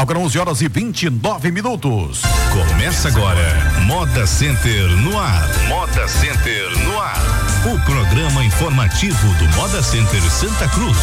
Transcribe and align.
Agora 0.00 0.18
11 0.18 0.38
horas 0.38 0.62
e 0.62 0.68
29 0.68 1.50
minutos. 1.50 2.22
Começa 2.50 3.08
agora, 3.08 3.54
Moda 3.84 4.26
Center 4.26 4.88
no 4.96 5.20
ar. 5.20 5.46
Moda 5.68 6.08
Center 6.08 6.70
no 6.78 6.98
ar. 6.98 7.20
O 7.70 7.78
programa 7.84 8.42
informativo 8.42 9.28
do 9.34 9.44
Moda 9.56 9.82
Center 9.82 10.22
Santa 10.22 10.66
Cruz. 10.68 10.96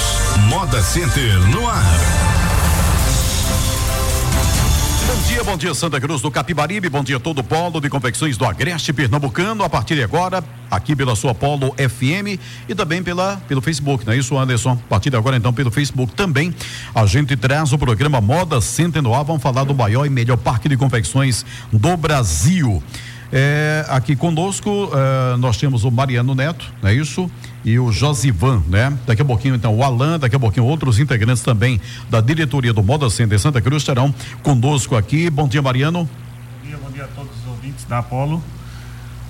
Moda 0.49 0.81
Center 0.81 1.38
no 1.49 1.70
ar. 1.70 2.37
Dia, 5.28 5.44
bom 5.44 5.57
dia 5.57 5.73
Santa 5.73 5.99
Cruz 5.99 6.21
do 6.21 6.31
Capibaribe, 6.31 6.87
bom 6.87 7.03
dia 7.03 7.19
todo 7.19 7.39
o 7.39 7.43
polo 7.43 7.81
de 7.81 7.89
confecções 7.89 8.37
do 8.37 8.46
Agreste 8.46 8.93
Pernambucano, 8.93 9.61
a 9.61 9.69
partir 9.69 9.96
de 9.96 10.01
agora, 10.01 10.42
aqui 10.71 10.96
pela 10.96 11.17
sua 11.17 11.35
Polo 11.35 11.75
FM 11.78 12.39
e 12.67 12.73
também 12.73 13.03
pela, 13.03 13.35
pelo 13.46 13.61
Facebook, 13.61 14.05
não 14.05 14.13
é 14.13 14.17
isso 14.17 14.37
Anderson? 14.37 14.71
A 14.71 14.89
partir 14.89 15.10
de 15.10 15.17
agora 15.17 15.35
então 15.35 15.51
pelo 15.51 15.69
Facebook 15.69 16.13
também, 16.13 16.55
a 16.95 17.05
gente 17.05 17.35
traz 17.35 17.73
o 17.73 17.77
programa 17.77 18.21
Moda 18.21 18.61
Centenário, 18.61 19.25
vamos 19.25 19.43
falar 19.43 19.66
do 19.66 19.75
maior 19.75 20.05
e 20.05 20.09
melhor 20.09 20.38
parque 20.38 20.69
de 20.69 20.77
confecções 20.77 21.45
do 21.73 21.97
Brasil. 21.97 22.81
É, 23.30 23.85
aqui 23.89 24.16
conosco 24.16 24.89
é, 24.94 25.35
nós 25.35 25.57
temos 25.57 25.83
o 25.83 25.91
Mariano 25.91 26.33
Neto, 26.33 26.71
não 26.81 26.89
é 26.89 26.94
isso? 26.94 27.30
E 27.66 27.77
o 27.79 27.91
Josivan, 27.91 28.63
né? 28.67 28.97
Daqui 29.05 29.21
a 29.21 29.25
pouquinho, 29.25 29.55
então, 29.55 29.75
o 29.75 29.84
Alan, 29.84 30.20
daqui 30.20 30.35
a 30.35 30.39
pouquinho, 30.39 30.66
outros 30.66 30.99
integrantes 30.99 31.43
também 31.43 31.81
da 32.09 32.21
diretoria 32.21 32.71
do 32.71 32.81
Moda 32.81 33.09
Center 33.09 33.39
Santa 33.39 33.61
Cruz 33.61 33.81
estarão 33.81 34.13
conosco 34.41 34.95
aqui. 34.95 35.30
Bom 35.30 35.47
dia, 35.47 35.61
Mariano. 35.61 36.09
Bom 36.63 36.67
dia, 36.67 36.77
bom 36.77 36.91
dia 36.91 37.03
a 37.03 37.07
todos 37.07 37.31
os 37.38 37.47
ouvintes 37.47 37.83
da 37.85 37.99
Apolo. 37.99 38.41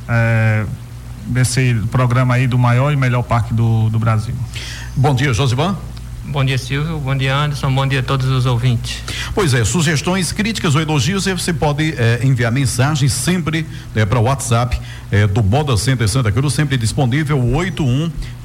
É, 0.07 0.65
desse 1.25 1.73
programa 1.91 2.35
aí 2.35 2.47
do 2.47 2.57
maior 2.57 2.91
e 2.91 2.95
melhor 2.95 3.23
parque 3.23 3.53
do, 3.53 3.89
do 3.89 3.99
Brasil. 3.99 4.35
Bom 4.95 5.15
dia, 5.15 5.33
Josivan. 5.33 5.75
Bom 6.29 6.43
dia, 6.43 6.57
Silvio. 6.57 6.99
Bom 6.99 7.15
dia, 7.15 7.35
Anderson. 7.35 7.73
Bom 7.73 7.87
dia 7.87 8.01
a 8.01 8.03
todos 8.03 8.27
os 8.27 8.45
ouvintes. 8.45 9.01
Pois 9.33 9.53
é, 9.53 9.63
sugestões, 9.63 10.33
críticas 10.33 10.75
ou 10.75 10.81
elogios, 10.81 11.23
você 11.23 11.53
pode 11.53 11.93
eh, 11.97 12.19
enviar 12.21 12.51
mensagem 12.51 13.07
sempre 13.07 13.65
né, 13.95 14.05
para 14.05 14.19
o 14.19 14.23
WhatsApp 14.23 14.77
eh, 15.11 15.27
do 15.27 15.43
Moda 15.43 15.75
Center 15.77 16.07
Santa 16.07 16.31
Cruz, 16.31 16.53
sempre 16.53 16.77
disponível 16.77 17.37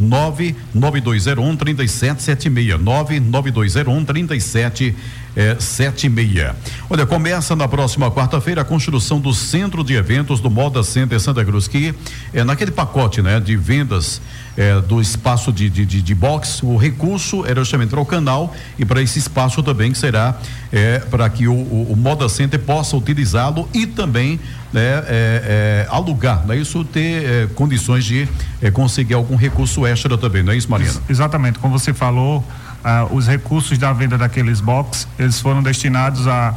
8199201 0.01 1.57
3776. 1.57 2.81
99201 2.81 4.05
3776. 4.05 6.53
Olha, 6.89 7.05
começa 7.07 7.57
na 7.57 7.67
próxima 7.67 8.09
quarta-feira 8.11 8.63
a 8.63 8.65
construção 8.65 9.21
do 9.21 9.33
centro 9.33 9.83
de 9.83 9.95
eventos 9.95 10.41
do 10.41 10.51
Moda 10.51 10.83
Center 10.83 11.19
Santa 11.21 11.43
Cruz, 11.45 11.69
que 11.69 11.95
é 12.33 12.45
naquele 12.45 12.71
pacote 12.71 13.23
né, 13.23 13.41
de 13.41 13.57
vendas 13.57 14.21
é, 14.57 14.81
do 14.81 15.01
espaço 15.01 15.53
de, 15.53 15.69
de, 15.71 15.87
de, 15.87 16.03
de 16.03 16.15
box, 16.15 16.63
o 16.63 16.77
recurso 16.77 17.47
era 17.47 17.61
justamente 17.61 17.91
para 17.91 18.01
o 18.01 18.07
canal 18.07 18.55
e 18.79 18.85
para 18.85 19.01
esse 19.01 19.19
espaço 19.19 19.63
também 19.63 19.93
que 19.93 19.99
será 19.99 20.39
é, 20.73 21.01
para 21.01 21.29
que 21.29 21.47
o, 21.47 21.53
o, 21.53 21.93
o, 21.93 21.97
Moda 21.97 22.29
Center 22.29 22.59
possa 22.59 22.97
utilizá-lo 22.97 23.69
e 23.75 23.87
também 23.87 24.41
né, 24.73 25.05
é, 25.07 25.87
é 25.87 25.87
alugar, 25.91 26.47
não 26.47 26.55
é 26.55 26.57
isso? 26.57 26.83
Ter 26.85 27.25
é, 27.25 27.47
condições 27.55 28.05
de 28.05 28.27
é, 28.61 28.71
conseguir 28.71 29.15
algum 29.15 29.37
recurso 29.37 29.87
extra 29.87 30.17
também, 30.17 30.43
não 30.43 30.53
é 30.53 30.57
isso, 30.57 30.71
Mariana? 30.71 31.01
Exatamente, 31.09 31.59
como 31.59 31.79
você 31.79 31.93
falou, 31.93 32.43
ah, 32.83 33.07
os 33.11 33.29
recursos 33.29 33.77
da 33.77 33.93
venda 33.93 34.17
daqueles 34.17 34.61
box, 34.61 35.07
eles 35.19 35.39
foram 35.41 35.63
destinados 35.63 36.27
à, 36.27 36.55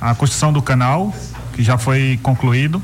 à 0.00 0.14
construção 0.14 0.52
do 0.52 0.60
canal, 0.60 1.14
que 1.52 1.62
já 1.62 1.78
foi 1.78 2.18
concluído, 2.22 2.82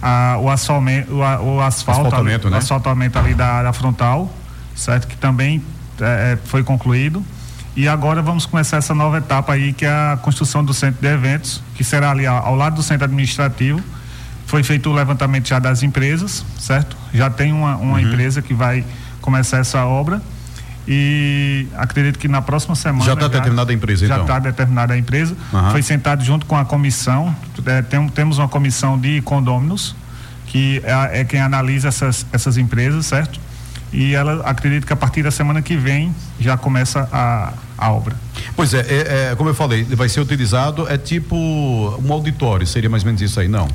a, 0.00 0.38
o, 0.40 0.48
asfaltamento, 0.48 1.12
o, 1.12 1.18
o 1.18 1.60
asfalto, 1.60 2.06
asfaltamento, 2.06 2.46
ali, 2.46 2.52
né? 2.52 2.58
asfaltamento 2.58 3.18
ali 3.18 3.34
da, 3.34 3.62
da, 3.62 3.72
frontal, 3.72 4.32
certo? 4.74 5.06
Que 5.06 5.16
também 5.16 5.62
é, 6.00 6.32
é, 6.32 6.38
foi 6.44 6.62
concluído. 6.62 7.24
E 7.78 7.86
agora 7.86 8.20
vamos 8.20 8.44
começar 8.44 8.78
essa 8.78 8.92
nova 8.92 9.18
etapa 9.18 9.52
aí, 9.52 9.72
que 9.72 9.84
é 9.84 9.88
a 9.88 10.18
construção 10.20 10.64
do 10.64 10.74
centro 10.74 11.00
de 11.00 11.06
eventos, 11.06 11.62
que 11.76 11.84
será 11.84 12.10
ali 12.10 12.26
ao, 12.26 12.56
lado 12.56 12.74
do 12.74 12.82
centro 12.82 13.04
administrativo. 13.04 13.80
Foi 14.46 14.64
feito 14.64 14.90
o 14.90 14.92
levantamento 14.92 15.46
já 15.46 15.60
das 15.60 15.84
empresas, 15.84 16.44
certo? 16.58 16.96
Já 17.14 17.30
tem 17.30 17.52
uma, 17.52 17.76
uma 17.76 17.92
uhum. 17.92 18.00
empresa 18.00 18.42
que 18.42 18.52
vai 18.52 18.84
começar 19.20 19.58
essa 19.58 19.84
obra 19.86 20.20
e 20.88 21.68
acredito 21.76 22.18
que 22.18 22.26
na 22.26 22.42
próxima 22.42 22.74
semana 22.74 23.04
já 23.04 23.12
está 23.12 23.28
determinada 23.28 23.70
a 23.70 23.74
empresa 23.74 24.06
já 24.08 24.22
está 24.22 24.38
então. 24.38 24.50
determinada 24.50 24.94
a 24.94 24.98
empresa 24.98 25.36
uhum. 25.52 25.70
foi 25.70 25.82
sentado 25.82 26.24
junto 26.24 26.46
com 26.46 26.56
a 26.56 26.64
comissão 26.64 27.36
é, 27.66 27.82
tem, 27.82 28.08
temos 28.08 28.38
uma 28.38 28.48
comissão 28.48 28.98
de 28.98 29.20
condôminos 29.20 29.94
que 30.46 30.82
é, 30.82 31.20
é, 31.20 31.24
quem 31.24 31.42
analisa 31.42 31.88
essas 31.88 32.24
essas 32.32 32.56
empresas 32.56 33.04
certo 33.04 33.38
e 33.92 34.14
ela 34.14 34.42
acredita 34.44 34.86
que 34.86 34.92
a 34.92 34.96
partir 34.96 35.22
da 35.22 35.30
semana 35.30 35.62
que 35.62 35.76
vem 35.76 36.14
já 36.38 36.56
começa 36.56 37.08
a, 37.12 37.52
a 37.76 37.90
obra 37.92 38.16
pois 38.54 38.74
é, 38.74 38.80
é, 38.80 39.32
é 39.32 39.34
como 39.36 39.50
eu 39.50 39.54
falei 39.54 39.84
vai 39.84 40.08
ser 40.08 40.20
utilizado 40.20 40.88
é 40.88 40.98
tipo 40.98 41.36
um 41.36 42.12
auditório 42.12 42.66
seria 42.66 42.90
mais 42.90 43.02
ou 43.02 43.06
menos 43.06 43.22
isso 43.22 43.40
aí 43.40 43.48
não 43.48 43.68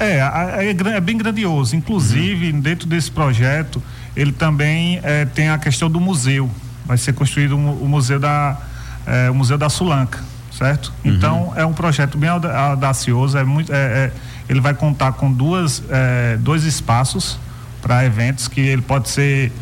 é, 0.00 0.18
é, 0.66 0.70
é 0.70 1.00
bem 1.00 1.18
grandioso. 1.18 1.76
Inclusive, 1.76 2.52
uhum. 2.52 2.60
dentro 2.60 2.88
desse 2.88 3.10
projeto, 3.10 3.82
ele 4.16 4.32
também 4.32 4.98
é, 5.02 5.26
tem 5.26 5.50
a 5.50 5.58
questão 5.58 5.90
do 5.90 6.00
museu. 6.00 6.50
Vai 6.86 6.96
ser 6.96 7.12
construído 7.12 7.54
o 7.54 7.86
museu 7.86 8.18
da, 8.18 8.56
é, 9.06 9.30
o 9.30 9.34
museu 9.34 9.58
da 9.58 9.68
Sulanca, 9.68 10.18
certo? 10.50 10.90
Uhum. 11.04 11.12
Então, 11.12 11.52
é 11.54 11.66
um 11.66 11.74
projeto 11.74 12.16
bem 12.16 12.30
audacioso. 12.30 13.36
É 13.36 13.44
muito, 13.44 13.70
é, 13.70 13.76
é, 13.76 14.12
ele 14.48 14.60
vai 14.60 14.72
contar 14.72 15.12
com 15.12 15.30
duas, 15.30 15.82
dois 16.40 16.64
espaços 16.64 17.38
para 17.80 18.04
eventos 18.04 18.48
que 18.48 18.60
ele 18.60 18.82
pode 18.82 19.08
ser, 19.08 19.52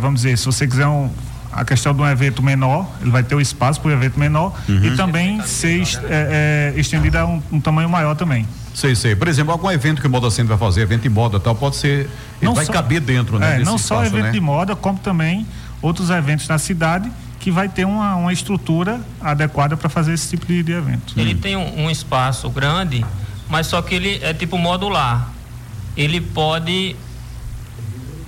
vamos 0.00 0.22
dizer, 0.22 0.36
se 0.38 0.46
você 0.46 0.66
quiser 0.66 0.86
um, 0.86 1.10
a 1.56 1.64
questão 1.64 1.94
de 1.94 2.02
um 2.02 2.06
evento 2.06 2.42
menor, 2.42 2.86
ele 3.00 3.10
vai 3.10 3.22
ter 3.22 3.34
o 3.34 3.40
espaço 3.40 3.80
para 3.80 3.88
o 3.88 3.92
evento 3.92 4.20
menor 4.20 4.54
uhum. 4.68 4.84
e 4.84 4.94
também 4.94 5.40
ser 5.42 5.82
é, 6.04 6.72
é, 6.76 6.80
estendido 6.80 7.16
a 7.16 7.24
um, 7.24 7.42
um, 7.50 7.60
tamanho 7.60 7.88
maior 7.88 8.14
também. 8.14 8.46
Sei, 8.74 8.94
sei. 8.94 9.16
Por 9.16 9.26
exemplo, 9.26 9.52
algum 9.52 9.70
evento 9.70 10.02
que 10.02 10.06
o 10.06 10.10
Moda 10.10 10.30
Center 10.30 10.54
vai 10.54 10.58
fazer, 10.58 10.82
evento 10.82 11.02
de 11.02 11.08
moda 11.08 11.40
tal, 11.40 11.54
pode 11.54 11.76
ser. 11.76 12.10
Não 12.42 12.54
vai 12.54 12.66
só, 12.66 12.72
caber 12.72 13.00
dentro, 13.00 13.38
né? 13.38 13.56
É, 13.56 13.64
não 13.64 13.78
só 13.78 14.02
espaço, 14.02 14.14
evento 14.14 14.26
né? 14.26 14.32
de 14.32 14.40
moda, 14.40 14.76
como 14.76 14.98
também 14.98 15.46
outros 15.80 16.10
eventos 16.10 16.46
na 16.46 16.58
cidade 16.58 17.10
que 17.40 17.50
vai 17.50 17.70
ter 17.70 17.86
uma, 17.86 18.16
uma 18.16 18.32
estrutura 18.34 19.00
adequada 19.18 19.78
para 19.78 19.88
fazer 19.88 20.12
esse 20.12 20.28
tipo 20.28 20.44
de, 20.44 20.62
de 20.62 20.72
evento. 20.72 21.14
Ele 21.16 21.32
hum. 21.32 21.38
tem 21.38 21.56
um, 21.56 21.84
um, 21.84 21.90
espaço 21.90 22.50
grande, 22.50 23.02
mas 23.48 23.66
só 23.66 23.80
que 23.80 23.94
ele 23.94 24.18
é 24.22 24.34
tipo 24.34 24.58
modular. 24.58 25.30
Ele 25.96 26.20
pode 26.20 26.94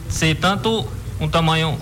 ser 0.09 0.35
tanto 0.37 0.87
um 1.21 1.29
tamanho 1.29 1.79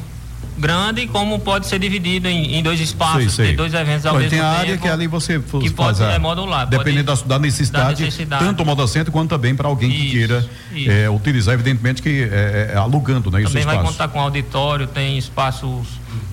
grande 0.58 1.06
como 1.06 1.38
pode 1.38 1.66
ser 1.66 1.78
dividido 1.78 2.28
em, 2.28 2.56
em 2.56 2.62
dois 2.62 2.80
espaços, 2.80 3.34
sei, 3.34 3.46
sei. 3.48 3.56
dois 3.56 3.74
eventos 3.74 4.06
ao 4.06 4.14
Mas 4.14 4.22
mesmo 4.22 4.30
tem 4.30 4.40
tempo. 4.40 4.50
Tem 4.52 4.60
área 4.60 4.78
que 4.78 4.88
ali 4.88 5.06
você 5.06 5.38
que 5.38 5.70
pode 5.70 5.98
ser 5.98 6.18
modular. 6.18 6.66
Dependendo 6.66 7.14
da, 7.14 7.22
da, 7.22 7.38
necessidade, 7.38 8.00
da, 8.00 8.04
necessidade, 8.04 8.44
tanto 8.44 8.62
o 8.62 8.66
modo 8.66 8.86
centro 8.88 9.12
quanto 9.12 9.30
também 9.30 9.54
para 9.54 9.68
alguém 9.68 9.90
isso, 9.90 10.00
que 10.00 10.10
queira 10.10 10.46
é, 10.86 11.10
utilizar, 11.10 11.54
evidentemente 11.54 12.02
que 12.02 12.22
é, 12.22 12.72
é, 12.72 12.76
alugando, 12.76 13.30
né? 13.30 13.42
Também 13.42 13.64
vai 13.64 13.82
contar 13.82 14.08
com 14.08 14.20
auditório, 14.20 14.86
tem 14.86 15.18
espaços 15.18 15.86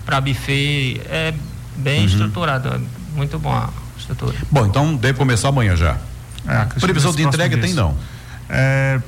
para 0.05 0.21
buffet, 0.21 1.01
é 1.09 1.33
bem 1.75 2.01
uhum. 2.01 2.05
estruturado, 2.05 2.69
é 2.69 2.79
muito 3.15 3.37
bom 3.37 3.51
a 3.51 3.69
estrutura. 3.97 4.35
Bom, 4.49 4.65
então 4.65 4.95
deve 4.95 5.17
começar 5.17 5.49
amanhã 5.49 5.75
já. 5.75 5.97
É, 6.47 6.65
Previsão 6.79 7.13
de 7.13 7.23
entrega 7.23 7.57
tem 7.57 7.73
não? 7.73 7.95
É, 8.49 8.99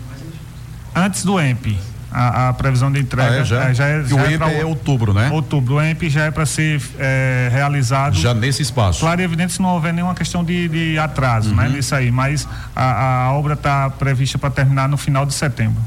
antes 0.96 1.23
do 1.23 1.40
EMP, 1.40 1.78
a, 2.16 2.50
a 2.50 2.53
previsão 2.53 2.90
de 2.90 3.00
entrega 3.00 3.30
ah, 3.30 3.36
é, 3.40 3.44
já, 3.44 3.64
é, 3.66 3.74
já 3.74 3.86
é, 3.88 4.03
já 4.06 4.16
o 4.16 4.31
EMP 4.31 4.42
é, 4.44 4.62
é, 4.62 4.66
outubro, 4.66 5.14
né? 5.14 5.30
Outubro. 5.31 5.76
O 5.76 5.81
EMP 5.81 6.03
já 6.09 6.24
é 6.24 6.31
para 6.31 6.46
ser 6.46 6.81
é, 6.98 7.50
realizado. 7.52 8.16
Já 8.16 8.34
nesse 8.34 8.62
espaço. 8.62 9.02
Claro 9.02 9.20
e 9.20 9.24
evidente 9.26 9.52
se 9.52 9.62
não 9.62 9.70
houver 9.70 9.94
nenhuma 9.94 10.16
questão 10.16 10.42
de, 10.42 10.70
de 10.70 10.98
atraso, 10.98 11.53
né, 11.53 11.64
uhum. 11.64 11.70
né? 11.70 11.76
Nisso 11.76 11.94
aí. 11.94 12.09
Mas 12.12 12.48
a, 12.74 13.26
a 13.26 13.34
obra 13.34 13.53
está 13.53 13.90
prevista 13.90 14.38
para 14.38 14.50
terminar 14.50 14.88
no 14.88 14.96
final 14.96 15.26
de 15.26 15.34
setembro. 15.34 15.81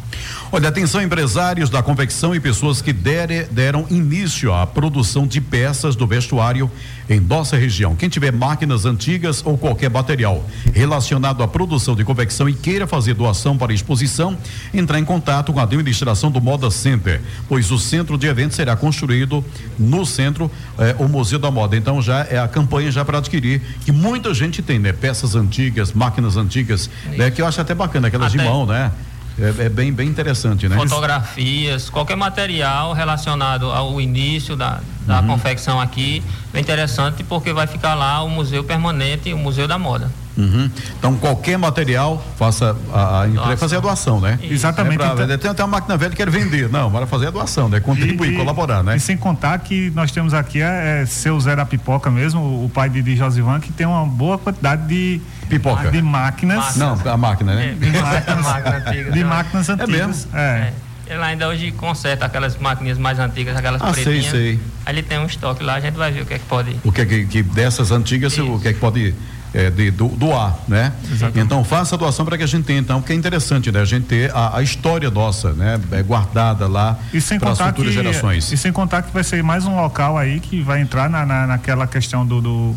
Olha, 0.52 0.68
atenção 0.68 1.00
empresários 1.00 1.70
da 1.70 1.82
confecção 1.82 2.34
e 2.34 2.40
pessoas 2.40 2.82
que 2.82 2.92
dere, 2.92 3.44
deram 3.44 3.86
início 3.88 4.52
à 4.52 4.66
produção 4.66 5.26
de 5.26 5.40
peças 5.40 5.96
do 5.96 6.06
vestuário 6.06 6.70
em 7.08 7.20
nossa 7.20 7.56
região. 7.56 7.96
Quem 7.96 8.08
tiver 8.08 8.32
máquinas 8.32 8.84
antigas 8.84 9.42
ou 9.44 9.56
qualquer 9.56 9.90
material 9.90 10.44
relacionado 10.72 11.42
à 11.42 11.48
produção 11.48 11.94
de 11.94 12.04
confecção 12.04 12.48
e 12.48 12.54
queira 12.54 12.86
fazer 12.86 13.14
doação 13.14 13.56
para 13.56 13.72
exposição, 13.72 14.36
entrar 14.72 14.98
em 14.98 15.04
contato 15.04 15.52
com 15.52 15.60
a 15.60 15.62
administração 15.62 16.30
do 16.30 16.40
Moda 16.40 16.70
Center, 16.70 17.20
pois 17.48 17.70
o 17.70 17.78
centro 17.78 18.18
de 18.18 18.26
eventos 18.26 18.56
será 18.56 18.76
construído 18.76 19.44
no 19.78 20.04
centro, 20.04 20.50
eh, 20.78 20.94
o 20.98 21.08
Museu 21.08 21.38
da 21.38 21.50
Moda. 21.50 21.76
Então 21.76 22.02
já 22.02 22.26
é 22.30 22.38
a 22.38 22.48
campanha 22.48 22.90
já 22.90 23.04
para 23.04 23.18
adquirir, 23.18 23.60
que 23.84 23.92
muita 23.92 24.34
gente 24.34 24.62
tem, 24.62 24.78
né? 24.78 24.92
Peças 24.92 25.34
antigas, 25.34 25.92
máquinas 25.92 26.36
antigas, 26.36 26.90
né? 27.16 27.30
Que 27.30 27.40
eu 27.40 27.46
acho 27.46 27.60
até 27.60 27.74
bacana, 27.74 28.08
aquelas 28.08 28.32
até, 28.34 28.42
de 28.42 28.48
mão, 28.48 28.66
né? 28.66 28.92
É, 29.40 29.66
é, 29.66 29.68
bem, 29.68 29.92
bem 29.92 30.08
interessante, 30.08 30.68
né? 30.68 30.76
Fotografias, 30.76 31.88
qualquer 31.88 32.16
material 32.16 32.92
relacionado 32.92 33.70
ao 33.70 34.00
início 34.00 34.56
da, 34.56 34.80
da 35.06 35.20
uhum. 35.20 35.28
confecção 35.28 35.80
aqui 35.80 36.22
é 36.52 36.60
interessante 36.60 37.22
porque 37.22 37.52
vai 37.52 37.66
ficar 37.66 37.94
lá 37.94 38.22
o 38.22 38.28
museu 38.28 38.64
permanente, 38.64 39.32
o 39.32 39.38
museu 39.38 39.68
da 39.68 39.78
moda. 39.78 40.10
Uhum. 40.36 40.70
Então, 40.96 41.16
qualquer 41.16 41.58
material, 41.58 42.24
faça 42.36 42.76
a, 42.92 43.22
a 43.22 43.28
entrega, 43.28 43.56
fazer 43.56 43.76
a 43.76 43.80
doação, 43.80 44.20
né? 44.20 44.38
Isso. 44.40 44.54
Exatamente. 44.54 45.02
É 45.02 45.10
pra, 45.12 45.24
então... 45.24 45.38
Tem 45.38 45.50
até 45.50 45.62
uma 45.64 45.78
máquina 45.78 45.96
velha 45.96 46.10
que 46.10 46.16
quer 46.16 46.30
vender. 46.30 46.70
Não, 46.70 46.90
para 46.90 47.06
fazer 47.08 47.26
a 47.26 47.30
doação, 47.30 47.68
né? 47.68 47.80
Contribuir, 47.80 48.34
e, 48.34 48.36
colaborar, 48.36 48.84
né? 48.84 48.96
E 48.96 49.00
sem 49.00 49.16
contar 49.16 49.58
que 49.58 49.90
nós 49.96 50.12
temos 50.12 50.32
aqui 50.32 50.62
é, 50.62 51.02
é 51.02 51.06
seu 51.06 51.38
Zé 51.40 51.56
da 51.56 51.66
Pipoca 51.66 52.08
mesmo, 52.08 52.40
o 52.64 52.70
pai 52.72 52.88
de, 52.88 53.02
de 53.02 53.16
Josivan, 53.16 53.58
que 53.58 53.72
tem 53.72 53.84
uma 53.84 54.06
boa 54.06 54.38
quantidade 54.38 54.86
de 54.86 55.20
pipoca 55.48 55.90
de 55.90 56.02
máquinas. 56.02 56.76
Não, 56.76 56.98
a 57.04 57.16
máquina, 57.16 57.54
né? 57.54 57.70
É, 57.70 57.74
de 57.74 58.00
máquinas, 58.00 58.44
máquina 58.44 58.76
antiga, 58.76 59.10
de 59.10 59.24
máquinas 59.24 59.68
antigas. 59.70 59.88
É 59.88 60.06
mesmo? 60.06 60.36
É. 60.36 60.40
é. 60.40 60.72
Ele 61.08 61.22
ainda 61.22 61.48
hoje 61.48 61.72
conserta 61.72 62.26
aquelas 62.26 62.58
máquinas 62.58 62.98
mais 62.98 63.18
antigas, 63.18 63.56
aquelas 63.56 63.80
ah, 63.80 63.92
pretinhas. 63.92 64.26
Sei, 64.26 64.30
sei. 64.30 64.60
Aí 64.84 64.94
ele 64.94 65.02
tem 65.02 65.18
um 65.18 65.24
estoque 65.24 65.64
lá, 65.64 65.76
a 65.76 65.80
gente 65.80 65.94
vai 65.94 66.12
ver 66.12 66.22
o 66.22 66.26
que 66.26 66.34
é 66.34 66.38
que 66.38 66.44
pode. 66.44 66.76
O 66.84 66.92
que 66.92 67.00
é 67.00 67.06
que, 67.06 67.26
que 67.26 67.42
dessas 67.42 67.90
antigas, 67.90 68.34
Isso. 68.34 68.44
o 68.44 68.60
que 68.60 68.68
é 68.68 68.72
que 68.74 68.78
pode 68.78 69.14
é, 69.54 69.70
de, 69.70 69.90
do, 69.90 70.08
doar, 70.08 70.58
né? 70.68 70.92
Exatamente. 71.10 71.40
Então 71.40 71.64
faça 71.64 71.94
a 71.94 71.98
doação 71.98 72.24
para 72.24 72.36
que 72.36 72.44
a 72.44 72.46
gente 72.46 72.64
tenha, 72.64 72.80
então, 72.80 73.00
porque 73.00 73.12
é 73.12 73.16
interessante, 73.16 73.72
né? 73.72 73.80
A 73.80 73.84
gente 73.84 74.06
ter 74.06 74.30
a, 74.34 74.58
a 74.58 74.62
história 74.62 75.10
nossa, 75.10 75.52
né? 75.52 75.80
É, 75.92 76.02
guardada 76.02 76.66
lá 76.66 76.98
para 77.40 77.50
as 77.50 77.58
futuras 77.58 77.94
que, 77.94 78.02
gerações. 78.02 78.52
E 78.52 78.56
sem 78.56 78.72
contar 78.72 79.02
que 79.02 79.12
vai 79.12 79.24
ser 79.24 79.42
mais 79.42 79.64
um 79.64 79.76
local 79.76 80.18
aí 80.18 80.40
que 80.40 80.60
vai 80.60 80.80
entrar 80.80 81.08
na, 81.08 81.24
na 81.24 81.46
naquela 81.46 81.86
questão 81.86 82.26
do, 82.26 82.40
do 82.40 82.76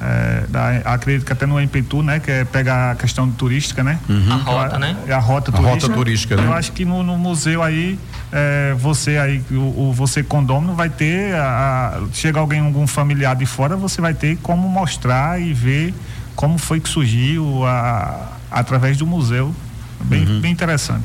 é, 0.00 0.44
da, 0.48 0.92
acredito 0.92 1.24
que 1.24 1.32
até 1.32 1.46
no 1.46 1.60
Empetu, 1.60 2.02
né? 2.02 2.20
Que 2.20 2.30
é 2.30 2.44
pegar 2.44 2.92
a 2.92 2.94
questão 2.94 3.30
turística, 3.30 3.82
né? 3.82 3.98
Uhum. 4.08 4.32
A 4.32 4.36
rota, 4.36 4.78
né? 4.78 4.96
É 5.06 5.12
a 5.12 5.18
rota 5.18 5.50
turística. 5.52 5.68
A 5.68 5.74
rota 5.74 5.88
turística, 5.88 6.36
né? 6.36 6.46
Eu 6.46 6.52
acho 6.52 6.72
que 6.72 6.84
no, 6.84 7.02
no 7.02 7.16
museu 7.16 7.62
aí, 7.62 7.98
é, 8.30 8.74
você 8.78 9.16
aí, 9.16 9.42
o, 9.50 9.88
o, 9.88 9.92
você 9.94 10.22
condômino 10.22 10.74
vai 10.74 10.90
ter, 10.90 11.34
a, 11.34 11.98
a, 12.02 12.02
chega 12.12 12.38
alguém, 12.38 12.60
algum 12.60 12.86
familiar 12.86 13.34
de 13.34 13.46
fora, 13.46 13.76
você 13.76 14.00
vai 14.00 14.12
ter 14.12 14.36
como 14.42 14.68
mostrar 14.68 15.40
e 15.40 15.54
ver 15.54 15.94
como 16.34 16.58
foi 16.58 16.78
que 16.78 16.88
surgiu 16.88 17.64
a, 17.64 18.32
através 18.50 18.98
do 18.98 19.06
museu. 19.06 19.54
Bem, 20.04 20.26
uhum. 20.26 20.40
bem 20.40 20.52
interessante. 20.52 21.04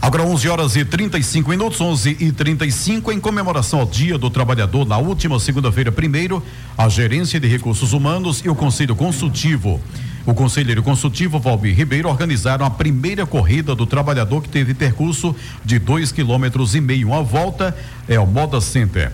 Agora 0.00 0.22
11 0.22 0.48
horas 0.48 0.76
e 0.76 0.84
35 0.84 1.50
minutos, 1.50 1.80
11 1.80 2.16
e 2.20 2.30
35 2.30 3.10
em 3.10 3.18
comemoração 3.18 3.80
ao 3.80 3.86
Dia 3.86 4.16
do 4.16 4.30
Trabalhador, 4.30 4.86
na 4.86 4.96
última 4.96 5.40
segunda-feira, 5.40 5.90
primeiro, 5.90 6.42
a 6.76 6.88
Gerência 6.88 7.40
de 7.40 7.48
Recursos 7.48 7.92
Humanos 7.92 8.40
e 8.44 8.48
o 8.48 8.54
Conselho 8.54 8.94
Consultivo. 8.94 9.80
O 10.24 10.34
conselheiro 10.34 10.82
consultivo 10.82 11.40
Valmir 11.40 11.74
Ribeiro 11.74 12.08
organizaram 12.08 12.64
a 12.64 12.70
primeira 12.70 13.24
corrida 13.24 13.74
do 13.74 13.86
trabalhador 13.86 14.42
que 14.42 14.48
teve 14.48 14.74
percurso 14.74 15.34
de 15.64 15.78
dois 15.78 16.12
quilômetros 16.12 16.74
e 16.74 16.80
meio. 16.82 17.08
Uma 17.08 17.22
volta 17.22 17.74
é 18.06 18.20
o 18.20 18.26
Moda 18.26 18.60
Center. 18.60 19.10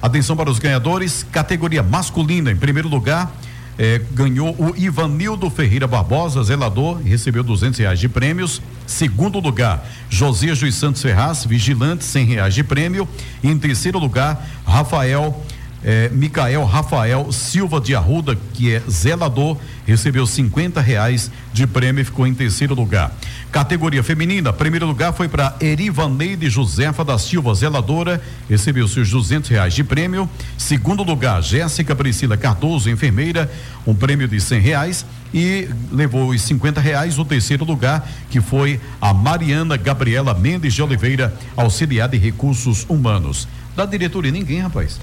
Atenção 0.00 0.34
para 0.34 0.50
os 0.50 0.58
ganhadores, 0.58 1.24
categoria 1.30 1.82
masculina, 1.82 2.50
em 2.50 2.56
primeiro 2.56 2.88
lugar, 2.88 3.30
é, 3.78 4.00
ganhou 4.12 4.54
o 4.58 4.74
Ivanildo 4.76 5.50
Ferreira 5.50 5.86
Barbosa, 5.86 6.42
zelador, 6.42 7.00
recebeu 7.02 7.42
duzentos 7.42 7.78
reais 7.78 7.98
de 7.98 8.08
prêmios. 8.08 8.62
Segundo 8.86 9.40
lugar, 9.40 9.86
Josias 10.08 10.58
dos 10.58 10.74
Santos 10.74 11.02
Ferraz, 11.02 11.44
vigilante, 11.44 12.04
cem 12.04 12.24
reais 12.24 12.54
de 12.54 12.62
prêmio. 12.62 13.08
Em 13.42 13.58
terceiro 13.58 13.98
lugar, 13.98 14.46
Rafael 14.66 15.42
é, 15.84 16.08
Micael 16.08 16.64
Rafael 16.64 17.30
Silva 17.30 17.80
de 17.80 17.94
Arruda, 17.94 18.36
que 18.54 18.74
é 18.74 18.82
zelador, 18.90 19.58
recebeu 19.86 20.26
50 20.26 20.80
reais 20.80 21.30
de 21.52 21.66
prêmio 21.66 22.00
e 22.00 22.04
ficou 22.04 22.26
em 22.26 22.32
terceiro 22.32 22.74
lugar. 22.74 23.12
Categoria 23.52 24.02
feminina, 24.02 24.52
primeiro 24.52 24.86
lugar 24.86 25.12
foi 25.12 25.28
para 25.28 25.54
Erivaneide 25.60 26.48
Josefa 26.48 27.04
da 27.04 27.18
Silva, 27.18 27.54
zeladora, 27.54 28.20
recebeu 28.48 28.88
seus 28.88 29.10
200 29.10 29.50
reais 29.50 29.74
de 29.74 29.84
prêmio. 29.84 30.28
Segundo 30.56 31.02
lugar, 31.02 31.42
Jéssica 31.42 31.94
Priscila 31.94 32.36
Cardoso, 32.36 32.90
enfermeira, 32.90 33.50
um 33.86 33.94
prêmio 33.94 34.26
de 34.26 34.40
100 34.40 34.60
reais 34.60 35.06
e 35.32 35.68
levou 35.92 36.30
os 36.30 36.42
50 36.42 36.80
reais. 36.80 37.18
O 37.18 37.24
terceiro 37.24 37.64
lugar, 37.64 38.08
que 38.30 38.40
foi 38.40 38.80
a 39.00 39.12
Mariana 39.12 39.76
Gabriela 39.76 40.34
Mendes 40.34 40.74
de 40.74 40.82
Oliveira, 40.82 41.32
auxiliar 41.56 42.08
de 42.08 42.16
recursos 42.16 42.86
humanos. 42.88 43.46
Da 43.76 43.84
diretoria, 43.84 44.32
ninguém, 44.32 44.60
rapaz. 44.60 44.98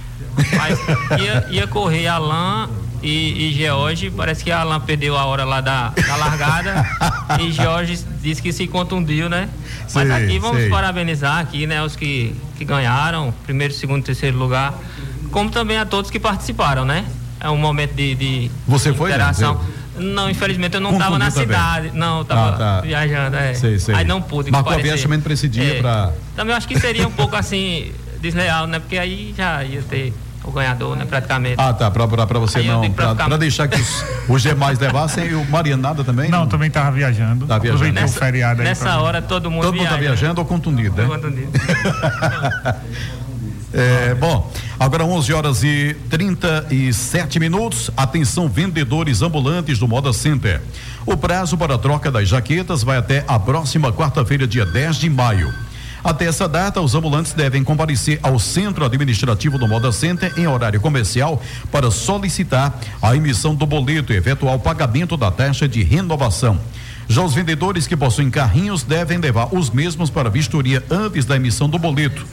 Mas 0.57 0.79
ia, 1.19 1.47
ia 1.50 1.68
correr 1.68 2.07
Alain 2.07 2.69
e, 3.01 3.50
e 3.50 3.53
George, 3.53 4.12
parece 4.12 4.44
que 4.44 4.51
Alain 4.51 4.79
perdeu 4.81 5.18
a 5.18 5.25
hora 5.25 5.44
lá 5.44 5.59
da, 5.59 5.89
da 5.89 6.15
largada 6.15 6.85
e 7.39 7.51
George 7.51 8.00
disse 8.21 8.41
que 8.41 8.53
se 8.53 8.68
contundiu, 8.68 9.27
né? 9.27 9.50
Mas 9.94 10.07
sei, 10.07 10.12
aqui 10.12 10.39
vamos 10.39 10.62
sei. 10.62 10.69
parabenizar 10.69 11.39
aqui, 11.39 11.65
né, 11.65 11.83
os 11.83 11.95
que, 11.95 12.35
que 12.57 12.63
ganharam, 12.63 13.33
primeiro, 13.44 13.73
segundo, 13.73 14.03
terceiro 14.03 14.38
lugar, 14.38 14.73
como 15.31 15.50
também 15.50 15.77
a 15.77 15.85
todos 15.85 16.12
que 16.12 16.19
participaram, 16.19 16.85
né? 16.85 17.06
É 17.39 17.50
um 17.50 17.57
momento 17.57 17.95
de, 17.95 18.13
de 18.13 18.51
Você 18.68 18.94
foi, 18.94 19.09
interação. 19.09 19.56
Né? 19.56 19.62
Não, 19.97 20.29
infelizmente 20.29 20.75
eu 20.75 20.81
não 20.81 20.94
estava 20.94 21.18
na 21.18 21.31
também. 21.31 21.47
cidade. 21.47 21.91
Não, 21.94 22.21
estava 22.21 22.50
ah, 22.50 22.57
tá. 22.57 22.81
viajando, 22.81 23.35
é. 23.35 23.53
Sei, 23.56 23.79
sei. 23.79 23.95
Aí 23.95 24.06
não 24.06 24.21
pude. 24.21 24.51
Marcou 24.51 24.73
a 24.73 24.77
também 24.77 25.19
para 25.19 25.33
esse 25.33 25.50
dia 25.50 25.77
é. 25.77 25.81
para. 25.81 26.13
Também 26.35 26.56
acho 26.56 26.68
que 26.68 26.79
seria 26.79 27.07
um 27.07 27.12
pouco 27.12 27.35
assim 27.35 27.91
desleal, 28.21 28.68
né? 28.68 28.79
Porque 28.79 28.97
aí 28.97 29.33
já 29.35 29.63
ia 29.63 29.81
ter 29.81 30.13
o 30.44 30.51
ganhador, 30.51 30.95
né? 30.95 31.06
Praticamente. 31.06 31.56
Ah, 31.57 31.73
tá. 31.73 31.89
Pra, 31.91 32.07
pra, 32.07 32.25
pra 32.25 32.39
você 32.39 32.59
aí 32.59 32.68
não. 32.68 32.89
Pra, 32.91 33.15
pra, 33.15 33.38
deixar 33.38 33.68
que 33.68 33.79
os, 33.79 34.06
os 34.27 34.41
demais 34.41 34.79
levassem 34.79 35.27
e 35.27 35.35
o 35.35 35.45
Mariano 35.45 35.81
nada 35.81 36.03
também? 36.03 36.29
Não, 36.29 36.41
não? 36.41 36.47
também 36.47 36.68
estava 36.68 36.91
viajando. 36.91 37.45
Tá 37.45 37.57
viajando. 37.57 37.91
Nessa, 37.91 38.18
o 38.18 38.19
feriado 38.19 38.62
aí 38.62 38.68
nessa 38.68 39.00
hora 39.00 39.21
todo 39.21 39.50
mundo 39.51 39.63
Todo 39.63 39.75
mundo 39.75 39.89
tá 39.89 39.97
viajando 39.97 40.41
ou 40.41 40.47
contundido, 40.47 40.95
né? 40.95 41.07
Contundido. 41.07 41.51
É, 43.73 44.13
bom, 44.15 44.51
agora 44.77 45.06
11 45.06 45.31
horas 45.31 45.63
e 45.63 45.95
37 46.09 47.39
minutos. 47.39 47.89
Atenção, 47.95 48.50
vendedores 48.50 49.21
ambulantes 49.21 49.79
do 49.79 49.88
Moda 49.88 50.12
Center. 50.12 50.62
O 51.06 51.15
prazo 51.15 51.57
para 51.57 51.75
a 51.75 51.77
troca 51.77 52.12
das 52.12 52.27
jaquetas 52.27 52.83
vai 52.83 52.97
até 52.97 53.23
a 53.27 53.39
próxima 53.39 53.91
quarta-feira, 53.94 54.45
dia 54.45 54.65
10 54.65 54.97
de 54.97 55.09
maio. 55.09 55.53
Até 56.03 56.25
essa 56.25 56.48
data, 56.48 56.81
os 56.81 56.95
ambulantes 56.95 57.33
devem 57.33 57.63
comparecer 57.63 58.19
ao 58.24 58.39
centro 58.39 58.83
administrativo 58.83 59.59
do 59.59 59.68
Moda 59.68 59.92
Center 59.92 60.33
em 60.36 60.48
horário 60.48 60.81
comercial 60.81 61.42
para 61.71 61.92
solicitar 61.92 62.80
a 63.01 63.15
emissão 63.15 63.53
do 63.53 63.65
boleto 63.68 64.12
e 64.12 64.15
eventual 64.15 64.59
pagamento 64.59 65.15
da 65.15 65.30
taxa 65.30 65.68
de 65.68 65.83
renovação. 65.83 66.59
Já 67.07 67.21
os 67.21 67.33
vendedores 67.33 67.86
que 67.86 67.98
possuem 67.98 68.31
carrinhos 68.31 68.83
devem 68.83 69.18
levar 69.18 69.53
os 69.53 69.69
mesmos 69.69 70.09
para 70.09 70.30
vistoria 70.30 70.83
antes 70.89 71.25
da 71.25 71.36
emissão 71.36 71.69
do 71.69 71.77
boleto. 71.77 72.25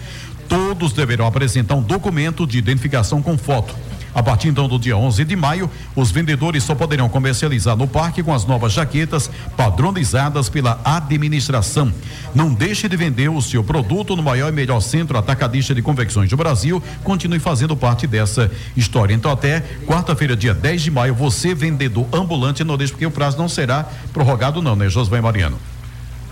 Todos 0.49 0.93
deverão 0.94 1.26
apresentar 1.26 1.75
um 1.75 1.82
documento 1.82 2.47
de 2.47 2.59
identificação 2.59 3.21
com 3.21 3.37
foto. 3.37 3.75
A 4.19 4.23
partir 4.23 4.49
então 4.49 4.67
do 4.67 4.81
dia 4.81 4.97
11 4.97 5.25
de 5.25 5.37
maio, 5.37 5.70
os 5.94 6.11
vendedores 6.11 6.65
só 6.65 6.75
poderão 6.75 7.09
comercializar 7.09 7.76
no 7.76 7.87
parque 7.87 8.20
com 8.20 8.35
as 8.35 8.44
novas 8.44 8.73
jaquetas 8.73 9.31
padronizadas 9.56 10.49
pela 10.49 10.81
administração. 10.85 11.94
Não 12.35 12.53
deixe 12.53 12.88
de 12.88 12.97
vender 12.97 13.29
o 13.29 13.41
seu 13.41 13.62
produto 13.62 14.17
no 14.17 14.23
maior 14.25 14.49
e 14.49 14.53
melhor 14.53 14.81
centro 14.81 15.17
atacadista 15.17 15.73
de 15.73 15.82
convecções 15.82 16.29
do 16.29 16.37
Brasil. 16.37 16.82
Continue 17.05 17.38
fazendo 17.38 17.76
parte 17.76 18.09
dessa 18.09 18.50
história. 18.76 19.15
Então, 19.15 19.31
até 19.31 19.61
quarta-feira, 19.87 20.35
dia 20.35 20.53
10 20.53 20.82
de 20.82 20.91
maio, 20.91 21.14
você, 21.14 21.55
vendedor 21.55 22.05
ambulante, 22.12 22.64
não 22.64 22.76
deixe, 22.76 22.93
porque 22.93 23.06
o 23.06 23.12
prazo 23.12 23.38
não 23.38 23.49
será 23.49 23.87
prorrogado, 24.12 24.61
não, 24.61 24.75
né, 24.75 24.88
José 24.88 25.21
Mariano? 25.21 25.61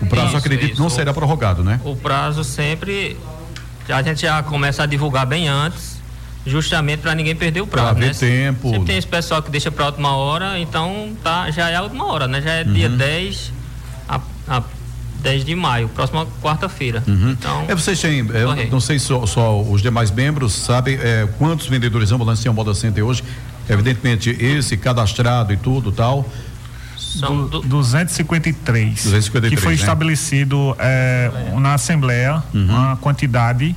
O 0.01 0.05
prazo, 0.07 0.27
isso, 0.27 0.37
acredito, 0.37 0.73
isso. 0.73 0.81
não 0.81 0.89
será 0.89 1.13
prorrogado, 1.13 1.63
né? 1.63 1.79
O 1.85 1.95
prazo 1.95 2.43
sempre. 2.43 3.15
A 3.87 4.01
gente 4.01 4.23
já 4.23 4.43
começa 4.43 4.83
a 4.83 4.85
divulgar 4.85 5.25
bem 5.25 5.47
antes 5.47 5.96
justamente 6.47 7.01
para 7.01 7.13
ninguém 7.13 7.35
perder 7.35 7.61
o 7.61 7.67
prazo, 7.67 7.99
né? 7.99 8.11
tempo. 8.13 8.69
Sempre 8.69 8.85
tem 8.85 8.97
esse 8.97 9.07
pessoal 9.07 9.41
que 9.43 9.51
deixa 9.51 9.69
para 9.69 9.85
última 9.85 10.15
hora, 10.15 10.57
então 10.59 11.11
tá, 11.23 11.51
já 11.51 11.69
é 11.69 11.75
a 11.75 11.83
última 11.83 12.05
hora, 12.05 12.27
né? 12.27 12.41
Já 12.41 12.51
é 12.51 12.63
uhum. 12.63 12.73
dia 12.73 12.89
10 12.89 13.53
a, 14.07 14.21
a 14.47 14.63
10 15.21 15.45
de 15.45 15.55
maio, 15.55 15.89
próxima 15.89 16.25
quarta-feira. 16.41 17.03
Uhum. 17.07 17.31
Então, 17.31 17.65
é, 17.67 17.75
vocês 17.75 17.99
têm, 17.99 18.19
é, 18.19 18.69
não 18.69 18.79
sei 18.79 18.99
se 18.99 19.05
só, 19.05 19.25
só, 19.25 19.61
os 19.61 19.81
demais 19.81 20.11
membros 20.11 20.53
sabem 20.53 20.97
é, 21.01 21.27
quantos 21.37 21.67
vendedores 21.67 22.11
ambulantes 22.11 22.41
tem 22.41 22.49
a 22.49 22.53
Moda 22.53 22.73
Center 22.73 23.05
hoje. 23.05 23.23
Evidentemente, 23.69 24.29
esse 24.29 24.77
cadastrado 24.77 25.51
e 25.51 25.57
tudo 25.57 25.91
tal. 25.91 26.29
São 26.97 27.47
do, 27.47 27.61
253, 27.61 29.03
253. 29.03 29.53
Que 29.53 29.61
foi 29.61 29.73
né? 29.73 29.79
estabelecido 29.79 30.75
é, 30.79 31.31
na 31.59 31.73
Assembleia 31.73 32.43
uhum. 32.53 32.65
uma 32.65 32.97
quantidade, 32.97 33.75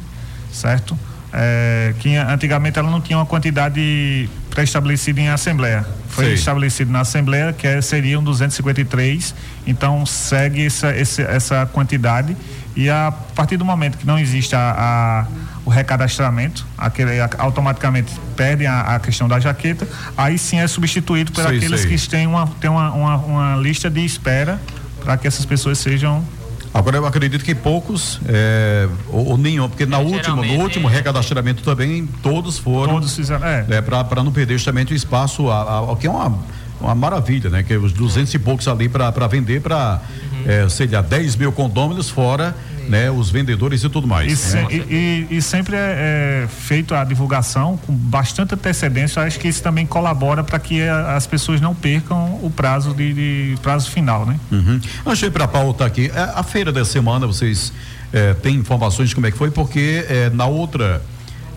certo? 0.52 0.96
É, 1.32 1.94
que 1.98 2.16
antigamente 2.16 2.78
ela 2.78 2.90
não 2.90 3.00
tinha 3.00 3.18
uma 3.18 3.26
quantidade 3.26 4.28
pré-estabelecida 4.50 5.20
em 5.20 5.28
assembleia. 5.28 5.86
Foi 6.08 6.24
Sei. 6.26 6.34
estabelecido 6.34 6.90
na 6.90 7.00
assembleia 7.00 7.52
que 7.52 7.66
é, 7.66 7.80
seriam 7.80 8.22
253. 8.22 9.34
Então 9.66 10.04
segue 10.04 10.66
essa, 10.66 10.88
essa, 10.88 11.22
essa 11.22 11.66
quantidade 11.66 12.36
e 12.76 12.88
a 12.88 13.12
partir 13.34 13.56
do 13.56 13.64
momento 13.64 13.98
que 13.98 14.06
não 14.06 14.18
existe 14.18 14.54
a, 14.54 14.74
a 14.76 15.50
o 15.64 15.68
recadastramento, 15.68 16.66
aquele 16.76 17.20
automaticamente 17.38 18.12
perde 18.34 18.66
a, 18.66 18.80
a, 18.80 18.98
questão 18.98 19.28
da 19.28 19.38
jaqueta, 19.38 19.86
aí 20.16 20.38
sim 20.38 20.58
é 20.58 20.66
substituído 20.66 21.30
por 21.32 21.44
sei, 21.44 21.58
aqueles 21.58 21.82
sei. 21.82 21.90
que 21.90 22.08
têm 22.08 22.26
uma, 22.26 22.46
têm 22.60 22.70
uma, 22.70 22.90
uma, 22.92 23.16
uma 23.16 23.56
lista 23.56 23.90
de 23.90 24.02
espera 24.04 24.60
para 25.04 25.18
que 25.18 25.28
essas 25.28 25.44
pessoas 25.44 25.78
sejam 25.78 26.24
Agora 26.72 26.96
eu 26.96 27.06
acredito 27.06 27.44
que 27.44 27.54
poucos, 27.54 28.20
é, 28.28 28.88
ou, 29.08 29.30
ou, 29.30 29.38
nenhum, 29.38 29.68
porque 29.68 29.84
na 29.84 30.00
é, 30.00 30.04
última, 30.04 30.36
no 30.36 30.54
último 30.62 30.88
é, 30.88 30.92
recadastramento 30.92 31.64
também 31.64 32.06
todos 32.22 32.58
foram. 32.58 32.94
Todos 32.94 33.16
fizeram, 33.16 33.44
é. 33.44 33.66
é 33.68 33.80
para 33.82 34.22
não 34.22 34.30
perder 34.30 34.54
justamente 34.54 34.92
o 34.92 34.96
espaço, 34.96 35.46
o 35.48 35.96
que 35.96 36.06
é 36.06 36.10
uma, 36.10 36.38
uma 36.80 36.94
maravilha, 36.94 37.50
né? 37.50 37.62
Que 37.62 37.76
os 37.76 37.92
200 37.92 38.32
e 38.34 38.38
poucos 38.38 38.66
ali 38.68 38.88
para 38.88 39.26
vender 39.26 39.60
para, 39.60 40.00
uhum. 40.32 40.42
é, 40.46 40.68
sei 40.68 40.86
lá, 40.86 41.02
10 41.02 41.36
mil 41.36 41.52
condôminos 41.52 42.10
fora 42.10 42.54
né, 42.90 43.08
os 43.08 43.30
vendedores 43.30 43.84
e 43.84 43.88
tudo 43.88 44.06
mais. 44.06 44.32
E, 44.32 44.36
se, 44.36 44.56
né? 44.56 44.66
e, 44.68 45.26
e, 45.30 45.36
e 45.36 45.42
sempre 45.42 45.76
é, 45.76 46.44
é, 46.44 46.48
feito 46.48 46.92
a 46.92 47.04
divulgação 47.04 47.76
com 47.86 47.92
bastante 47.94 48.54
antecedência. 48.54 49.22
Acho 49.22 49.38
que 49.38 49.46
isso 49.46 49.62
também 49.62 49.86
colabora 49.86 50.42
para 50.42 50.58
que 50.58 50.82
a, 50.82 51.14
as 51.14 51.24
pessoas 51.24 51.60
não 51.60 51.72
percam 51.72 52.40
o 52.42 52.50
prazo 52.50 52.92
de, 52.92 53.12
de 53.12 53.58
prazo 53.62 53.90
final, 53.90 54.26
né? 54.26 54.38
Uhum. 54.50 54.80
Ir 55.22 55.30
para 55.30 55.44
a 55.44 55.48
pauta 55.48 55.84
aqui, 55.84 56.10
é, 56.12 56.32
a 56.34 56.42
feira 56.42 56.72
da 56.72 56.84
semana 56.84 57.26
vocês 57.26 57.72
é, 58.12 58.34
têm 58.34 58.56
informações 58.56 59.10
de 59.10 59.14
como 59.14 59.26
é 59.26 59.30
que 59.30 59.38
foi? 59.38 59.50
Porque 59.50 60.04
é, 60.08 60.30
na 60.30 60.46
outra 60.46 61.00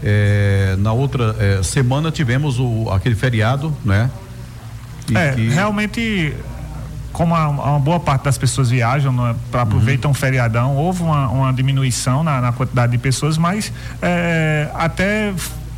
é, 0.04 0.76
na 0.78 0.92
outra 0.92 1.36
é, 1.40 1.64
semana 1.64 2.12
tivemos 2.12 2.60
o, 2.60 2.90
aquele 2.92 3.16
feriado, 3.16 3.76
né? 3.84 4.12
É, 5.14 5.32
que... 5.32 5.50
realmente 5.50 6.36
como 7.14 7.36
a, 7.36 7.48
uma 7.48 7.80
boa 7.80 8.00
parte 8.00 8.24
das 8.24 8.38
pessoas 8.38 8.72
viajam 8.72 9.14
né, 9.14 9.36
para 9.52 9.62
aproveitar 9.62 10.08
uhum. 10.08 10.12
um 10.12 10.16
feriadão, 10.16 10.76
houve 10.76 11.04
uma, 11.04 11.30
uma 11.30 11.54
diminuição 11.54 12.24
na, 12.24 12.42
na, 12.42 12.52
quantidade 12.52 12.92
de 12.92 12.98
pessoas, 12.98 13.38
mas 13.38 13.72
é, 14.02 14.68
até 14.74 15.32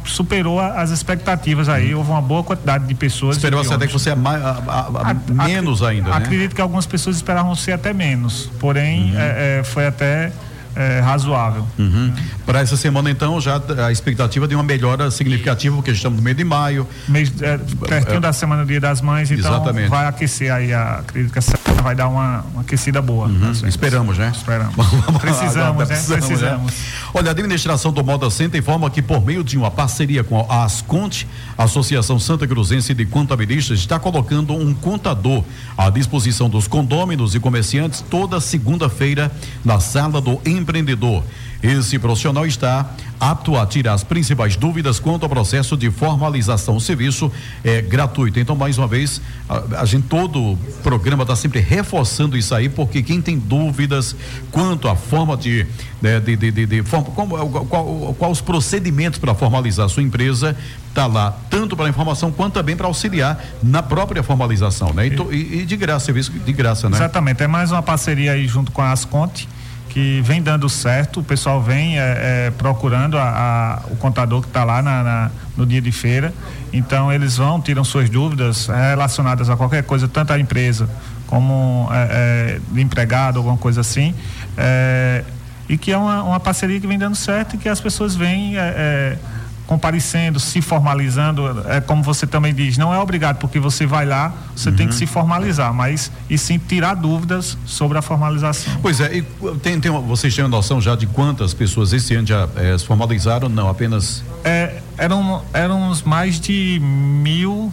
superou 0.05 0.59
as 0.59 0.91
expectativas 0.91 1.67
aí, 1.67 1.93
houve 1.93 2.09
uma 2.09 2.21
boa 2.21 2.43
quantidade 2.43 2.87
de 2.87 2.93
pessoas. 2.95 3.35
Esperou 3.35 3.59
até 3.59 3.87
que 3.87 3.93
você 3.93 4.11
é 4.11 4.15
mais, 4.15 4.41
a, 4.41 4.49
a, 4.49 5.11
a, 5.11 5.47
menos 5.47 5.83
ainda, 5.83 6.09
né? 6.09 6.17
Acredito 6.17 6.55
que 6.55 6.61
algumas 6.61 6.85
pessoas 6.85 7.17
esperavam 7.17 7.53
ser 7.55 7.73
até 7.73 7.91
menos, 7.91 8.49
porém 8.59 9.11
uhum. 9.11 9.19
é, 9.19 9.59
é, 9.59 9.63
foi 9.63 9.85
até 9.87 10.31
é, 10.75 10.99
razoável. 10.99 11.65
Uhum. 11.77 12.13
Para 12.45 12.59
essa 12.59 12.77
semana, 12.77 13.09
então, 13.09 13.39
já 13.41 13.61
a 13.85 13.91
expectativa 13.91 14.47
de 14.47 14.55
uma 14.55 14.63
melhora 14.63 15.09
significativa, 15.09 15.75
porque 15.75 15.91
estamos 15.91 16.17
no 16.17 16.23
meio 16.23 16.35
de 16.35 16.43
maio. 16.43 16.87
Mês, 17.07 17.31
é, 17.41 17.57
pertinho 17.87 18.17
é, 18.17 18.19
da 18.19 18.33
semana 18.33 18.63
do 18.63 18.67
Dia 18.67 18.79
das 18.79 19.01
Mães, 19.01 19.31
então 19.31 19.51
exatamente. 19.51 19.89
vai 19.89 20.05
aquecer 20.05 20.53
aí 20.53 20.73
a 20.73 21.03
crítica 21.05 21.41
vai 21.85 21.93
dar 21.93 22.07
uma, 22.07 22.43
uma 22.51 22.61
aquecida 22.61 22.99
boa. 22.99 23.27
Uhum. 23.27 23.51
Esperamos, 23.67 24.17
né? 24.17 24.31
Esperamos. 24.35 24.73
precisamos, 25.21 25.77
né? 25.77 25.85
Precisamos. 25.85 26.25
precisamos. 26.25 26.71
Né? 26.71 26.77
Olha, 27.13 27.29
a 27.29 27.31
administração 27.31 27.91
do 27.91 28.03
Moda 28.03 28.27
Center 28.31 28.59
informa 28.59 28.89
que 28.89 29.03
por 29.03 29.23
meio 29.23 29.43
de 29.43 29.55
uma 29.55 29.69
parceria 29.69 30.23
com 30.23 30.47
a 30.49 30.63
Asconte, 30.63 31.27
Associação 31.55 32.19
Santa 32.19 32.47
Cruzense 32.47 32.95
de 32.95 33.05
Contabilistas, 33.05 33.77
está 33.77 33.99
colocando 33.99 34.53
um 34.53 34.73
contador 34.73 35.43
à 35.77 35.87
disposição 35.91 36.49
dos 36.49 36.67
condôminos 36.67 37.35
e 37.35 37.39
comerciantes 37.39 38.03
toda 38.09 38.41
segunda-feira 38.41 39.31
na 39.63 39.79
sala 39.79 40.19
do 40.19 40.41
empreendedor. 40.43 41.23
Esse 41.61 41.97
profissional 41.97 42.45
está 42.45 42.89
apto 43.19 43.57
a 43.57 43.65
tirar 43.65 43.93
as 43.93 44.03
principais 44.03 44.55
dúvidas 44.55 44.99
quanto 44.99 45.23
ao 45.23 45.29
processo 45.29 45.75
de 45.77 45.89
formalização. 45.89 46.75
O 46.75 46.81
serviço 46.81 47.31
é 47.63 47.81
gratuito. 47.81 48.39
Então, 48.39 48.55
mais 48.55 48.77
uma 48.77 48.87
vez, 48.87 49.21
a, 49.49 49.81
a 49.81 49.85
gente, 49.85 50.07
todo 50.07 50.53
o 50.53 50.57
programa 50.83 51.23
está 51.23 51.35
sempre 51.35 51.59
reforçando 51.59 52.37
isso 52.37 52.53
aí, 52.53 52.69
porque 52.69 53.01
quem 53.01 53.21
tem 53.21 53.37
dúvidas 53.37 54.15
quanto 54.51 54.87
à 54.87 54.95
forma 54.95 55.35
de. 55.35 55.65
Né, 56.01 56.19
de, 56.19 56.35
de, 56.35 56.51
de, 56.51 56.65
de 56.65 56.83
forma, 56.83 57.05
qual, 57.05 57.27
qual, 57.65 58.15
qual 58.19 58.31
os 58.31 58.41
procedimentos 58.41 59.17
para 59.17 59.33
formalizar 59.33 59.87
a 59.87 59.89
sua 59.89 60.03
empresa, 60.03 60.55
está 60.89 61.07
lá, 61.07 61.35
tanto 61.49 61.75
para 61.75 61.89
informação 61.89 62.31
quanto 62.31 62.53
também 62.53 62.75
para 62.75 62.85
auxiliar 62.85 63.43
na 63.63 63.81
própria 63.81 64.21
formalização, 64.21 64.93
né? 64.93 65.07
E, 65.07 65.15
e, 65.31 65.61
e 65.61 65.65
de 65.65 65.75
graça, 65.75 66.05
serviço 66.05 66.31
de 66.31 66.53
graça, 66.53 66.89
né? 66.89 66.97
Exatamente. 66.97 67.41
É 67.41 67.47
mais 67.47 67.71
uma 67.71 67.81
parceria 67.81 68.33
aí 68.33 68.45
junto 68.45 68.71
com 68.71 68.81
a 68.81 68.91
Asconte 68.91 69.47
que 69.95 70.19
vem 70.23 70.41
dando 70.41 70.67
certo, 70.67 71.21
o 71.21 71.23
pessoal 71.23 71.61
vem 71.61 71.97
é, 71.97 72.47
é, 72.47 72.51
procurando 72.57 73.17
a, 73.17 73.29
a, 73.29 73.93
o 73.93 73.95
contador 73.95 74.41
que 74.41 74.47
está 74.47 74.65
lá 74.65 74.81
na, 74.81 75.01
na, 75.01 75.31
no 75.55 75.65
dia 75.65 75.81
de 75.81 75.89
feira. 75.89 76.33
Então 76.73 77.13
eles 77.13 77.37
vão, 77.37 77.61
tiram 77.61 77.81
suas 77.85 78.09
dúvidas 78.09 78.67
relacionadas 78.67 79.49
a 79.49 79.55
qualquer 79.55 79.83
coisa, 79.83 80.05
tanto 80.05 80.33
a 80.33 80.37
empresa 80.37 80.89
como 81.27 81.87
é, 81.93 82.59
é 82.75 82.81
empregado, 82.81 83.37
alguma 83.37 83.55
coisa 83.55 83.79
assim. 83.79 84.13
É, 84.57 85.23
e 85.69 85.77
que 85.77 85.93
é 85.93 85.97
uma, 85.97 86.23
uma, 86.23 86.39
parceria 86.41 86.77
que 86.77 86.87
vem 86.87 86.99
dando 86.99 87.15
certo 87.15 87.55
e 87.55 87.57
que 87.57 87.69
as 87.69 87.79
pessoas 87.79 88.17
vêm 88.17 88.57
é, 88.57 89.17
comparecendo, 89.67 90.39
se 90.39 90.61
formalizando, 90.61 91.63
é 91.67 91.81
como 91.81 92.03
você 92.03 92.27
também 92.27 92.53
diz, 92.53 92.77
não 92.77 92.93
é 92.93 92.99
obrigado 92.99 93.37
porque 93.37 93.59
você 93.59 93.85
vai 93.85 94.05
lá, 94.05 94.33
você 94.55 94.69
uhum. 94.69 94.75
tem 94.75 94.87
que 94.87 94.93
uhum. 94.93 94.99
se 94.99 95.05
formalizar, 95.05 95.73
mas 95.73 96.11
e 96.29 96.37
sim 96.37 96.59
tirar 96.59 96.93
dúvidas 96.93 97.57
sobre 97.65 97.97
a 97.97 98.01
formalização. 98.01 98.73
Pois 98.81 98.99
é, 98.99 99.17
e 99.17 99.21
tem, 99.61 99.79
tem 99.79 99.91
vocês 99.91 100.35
têm 100.35 100.47
noção 100.47 100.79
já 100.79 100.95
de 100.95 101.07
quantas 101.07 101.53
pessoas 101.53 101.93
esse 101.93 102.13
ano 102.15 102.27
já 102.27 102.47
é, 102.55 102.77
se 102.77 102.85
formalizaram? 102.85 103.49
Não, 103.49 103.69
apenas. 103.69 104.23
É, 104.43 104.81
eram, 104.97 105.43
eram 105.53 105.91
mais 106.05 106.39
de 106.39 106.79
mil 106.79 107.71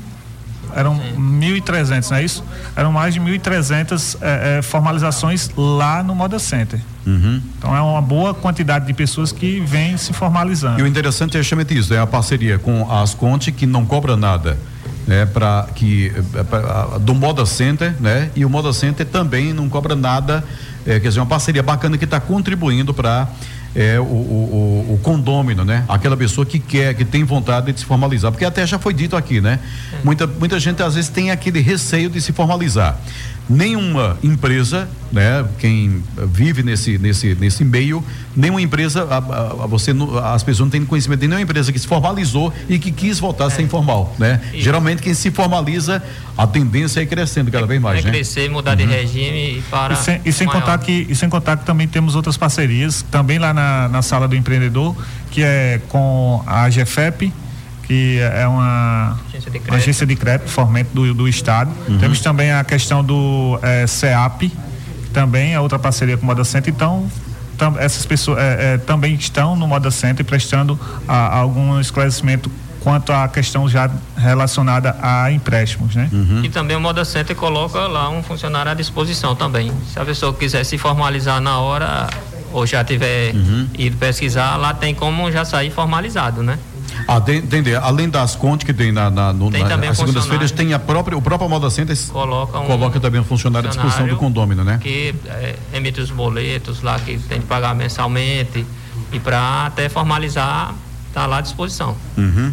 eram 0.77 0.99
1.300, 1.17 2.11
não 2.11 2.17
é 2.17 2.25
isso? 2.25 2.45
Eram 2.75 2.93
mais 2.93 3.15
de 3.15 3.21
1.300 3.21 4.17
é, 4.21 4.59
é, 4.59 4.63
formalizações 4.63 5.51
lá 5.57 6.03
no 6.03 6.15
Moda 6.15 6.39
Center. 6.39 6.81
Uhum. 7.07 7.41
Então 7.59 7.75
é 7.75 7.81
uma 7.81 8.01
boa 8.01 8.33
quantidade 8.33 8.87
de 8.87 8.95
pessoas 8.95 9.33
que 9.33 9.61
vêm 9.61 9.97
se 9.97 10.13
formalizando. 10.13 10.81
E 10.81 10.83
o 10.83 10.87
interessante 10.87 11.37
é 11.37 11.43
justamente 11.43 11.77
isso, 11.77 11.93
é 11.93 11.99
a 11.99 12.07
parceria 12.07 12.59
com 12.59 12.91
a 12.91 13.03
Asconte 13.03 13.51
que 13.53 13.67
não 13.67 13.85
cobra 13.85 14.17
nada. 14.17 14.59
Né, 15.05 15.27
para 15.27 15.67
que 15.75 16.13
é, 16.37 16.43
pra, 16.45 16.97
do 17.01 17.13
Moda 17.13 17.45
Center, 17.45 17.93
né? 17.99 18.31
E 18.37 18.45
o 18.45 18.49
Moda 18.49 18.73
Center 18.73 19.05
também 19.05 19.53
não 19.53 19.69
cobra 19.69 19.97
nada, 19.97 20.45
é, 20.87 21.01
quer 21.01 21.09
dizer, 21.09 21.19
uma 21.19 21.27
parceria 21.27 21.61
bacana 21.61 21.99
que 21.99 22.05
está 22.05 22.21
contribuindo 22.21 22.95
para 22.95 23.27
é, 23.75 23.99
o, 23.99 24.05
o, 24.05 24.95
o, 24.95 24.99
condômino, 25.03 25.65
né? 25.65 25.85
Aquela 25.89 26.17
pessoa 26.17 26.45
que 26.45 26.59
quer, 26.59 26.95
que 26.95 27.05
tem 27.05 27.25
vontade 27.25 27.73
de 27.73 27.81
se 27.81 27.87
formalizar. 27.87 28.31
Porque 28.31 28.45
até 28.45 28.67
já 28.67 28.79
foi 28.79 28.93
dito 28.93 29.17
aqui, 29.17 29.41
né? 29.41 29.59
É. 29.93 30.05
Muita, 30.05 30.27
muita 30.27 30.61
gente 30.61 30.83
às 30.83 30.95
vezes 30.95 31.09
tem 31.11 31.31
aquele 31.31 31.61
receio 31.61 32.11
de 32.11 32.21
se 32.21 32.33
formalizar 32.33 32.99
nenhuma 33.53 34.17
empresa, 34.23 34.89
né, 35.13 35.45
quem 35.59 36.03
vive 36.29 36.63
nesse 36.63 36.97
nesse 36.99 37.35
nesse 37.35 37.65
meio, 37.65 38.03
nenhuma 38.35 38.63
empresa, 38.63 39.05
a, 39.05 39.19
a, 39.19 39.65
a 39.65 39.67
você 39.67 39.93
as 40.25 40.43
pessoas 40.43 40.67
não 40.67 40.71
têm 40.71 40.85
conhecimento 40.85 41.21
de 41.21 41.29
nenhuma 41.29 41.43
empresa 41.43 41.71
que 41.73 41.79
se 41.79 41.87
formalizou 41.87 42.53
e 42.69 42.79
que 42.79 42.91
quis 42.91 43.19
voltar 43.19 43.47
a 43.47 43.51
ser 43.51 43.63
é. 43.63 43.65
informal, 43.65 44.15
né? 44.19 44.41
E 44.55 44.63
Geralmente 44.63 45.03
quem 45.03 45.13
se 45.13 45.31
formaliza, 45.31 46.03
a 46.37 46.47
tendência 46.47 47.01
é 47.01 47.03
ir 47.03 47.07
crescendo 47.07 47.51
cada 47.51 47.65
é, 47.65 47.69
vez 47.69 47.81
mais, 47.81 48.01
é 48.01 48.03
né? 48.03 48.11
crescer, 48.11 48.51
mudar 48.51 48.73
uhum. 48.73 48.77
de 48.79 48.85
regime 48.85 49.59
e 49.59 49.63
para 49.71 49.95
E 49.95 49.97
sem, 49.99 50.21
e 50.25 50.33
sem 50.33 50.47
contar 50.47 50.79
que 50.79 51.07
e 51.09 51.15
sem 51.15 51.29
contar 51.29 51.59
que 51.59 51.67
também 51.67 51.87
temos 51.87 52.17
outras 52.17 52.37
parcerias, 52.37 53.05
também 53.11 53.39
lá 53.39 53.53
na, 53.53 53.89
na 53.89 54.03
sala 54.03 54.27
do 54.27 54.35
empreendedor, 54.35 54.97
que 55.31 55.43
é 55.43 55.81
com 55.89 56.43
a 56.47 56.69
GFEP, 56.69 57.33
que 57.83 58.19
é 58.21 58.47
uma 58.47 59.19
agência 59.29 59.51
de 59.51 59.59
crédito, 59.59 59.75
agência 59.75 60.07
de 60.07 60.17
crédito 60.17 60.51
fomento 60.51 60.91
do, 60.95 61.15
do 61.15 61.29
Estado. 61.29 61.71
Uhum. 61.89 61.99
Temos 61.99 62.21
também 62.21 62.53
a 62.53 62.65
questão 62.65 63.05
do 63.05 63.59
é, 63.63 63.87
CEAP, 63.87 64.49
que 64.49 65.11
também 65.13 65.55
é 65.55 65.61
outra 65.61 65.79
parceria 65.79 66.17
com 66.17 66.23
o 66.23 66.27
Moda 66.27 66.45
Center. 66.45 66.73
Então, 66.73 67.11
tam, 67.59 67.77
essas 67.79 68.07
pessoas 68.07 68.39
é, 68.39 68.75
é, 68.75 68.79
também 68.79 69.15
estão 69.15 69.57
no 69.57 69.67
Moda 69.67 69.91
Center 69.91 70.25
prestando 70.25 70.79
a, 71.07 71.15
a 71.15 71.39
algum 71.39 71.79
esclarecimento 71.81 72.51
quanto 72.81 73.13
à 73.13 73.29
questão 73.29 73.69
já 73.69 73.89
relacionada 74.17 74.97
a 75.01 75.31
empréstimos, 75.31 75.95
né? 75.95 76.09
Uhum. 76.13 76.45
E 76.45 76.49
também 76.49 76.77
o 76.77 76.81
Moda 76.81 77.05
Center 77.05 77.37
coloca 77.37 77.79
lá 77.87 78.11
um 78.11 78.23
funcionário 78.23 78.73
à 78.73 78.75
disposição 78.75 79.37
também. 79.37 79.73
Se 79.93 79.99
a 80.01 80.05
pessoa 80.05 80.35
quiser 80.35 80.65
se 80.65 80.77
formalizar 80.77 81.41
na 81.41 81.59
hora 81.59 82.09
ou 82.53 82.67
já 82.67 82.83
tiver 82.83 83.35
uhum. 83.35 83.69
ido 83.79 83.97
pesquisar, 83.97 84.57
lá 84.57 84.75
tem 84.75 84.95
como 84.95 85.31
já 85.31 85.45
sair 85.45 85.71
formalizado, 85.71 86.43
né? 86.43 86.59
Ah, 87.09 87.23
entender. 87.29 87.77
Além 87.77 88.09
das 88.09 88.35
contas 88.37 88.65
que 88.65 88.73
tem 88.73 88.93
na, 88.93 89.11
na, 89.11 89.33
no, 89.33 89.51
tem 89.51 89.65
na 89.65 89.95
segundas-feiras, 89.95 90.51
tem 90.51 90.73
a 90.73 90.79
própria, 90.79 91.17
o 91.17 91.23
próprio 91.23 91.49
Moda 91.49 91.71
Center 91.71 91.97
coloca, 92.11 92.59
um 92.59 92.67
coloca 92.67 93.01
também 93.01 93.21
um 93.21 93.25
funcionário, 93.25 93.69
à 93.69 93.71
disposição 93.71 94.07
do 94.07 94.17
condômino, 94.17 94.65
né? 94.65 94.79
Que 94.83 95.15
é, 95.27 95.57
emite 95.75 96.01
os 96.01 96.11
boletos 96.11 96.83
lá 96.83 96.99
que 96.99 97.19
tem 97.19 97.41
que 97.41 97.47
pagar 97.47 97.75
mensalmente 97.75 98.67
e 99.13 99.21
para 99.21 99.67
até 99.67 99.89
formalizar, 99.89 100.75
está 101.09 101.27
lá 101.27 101.39
à 101.39 101.41
disposição. 101.41 101.97
Uhum. 102.17 102.53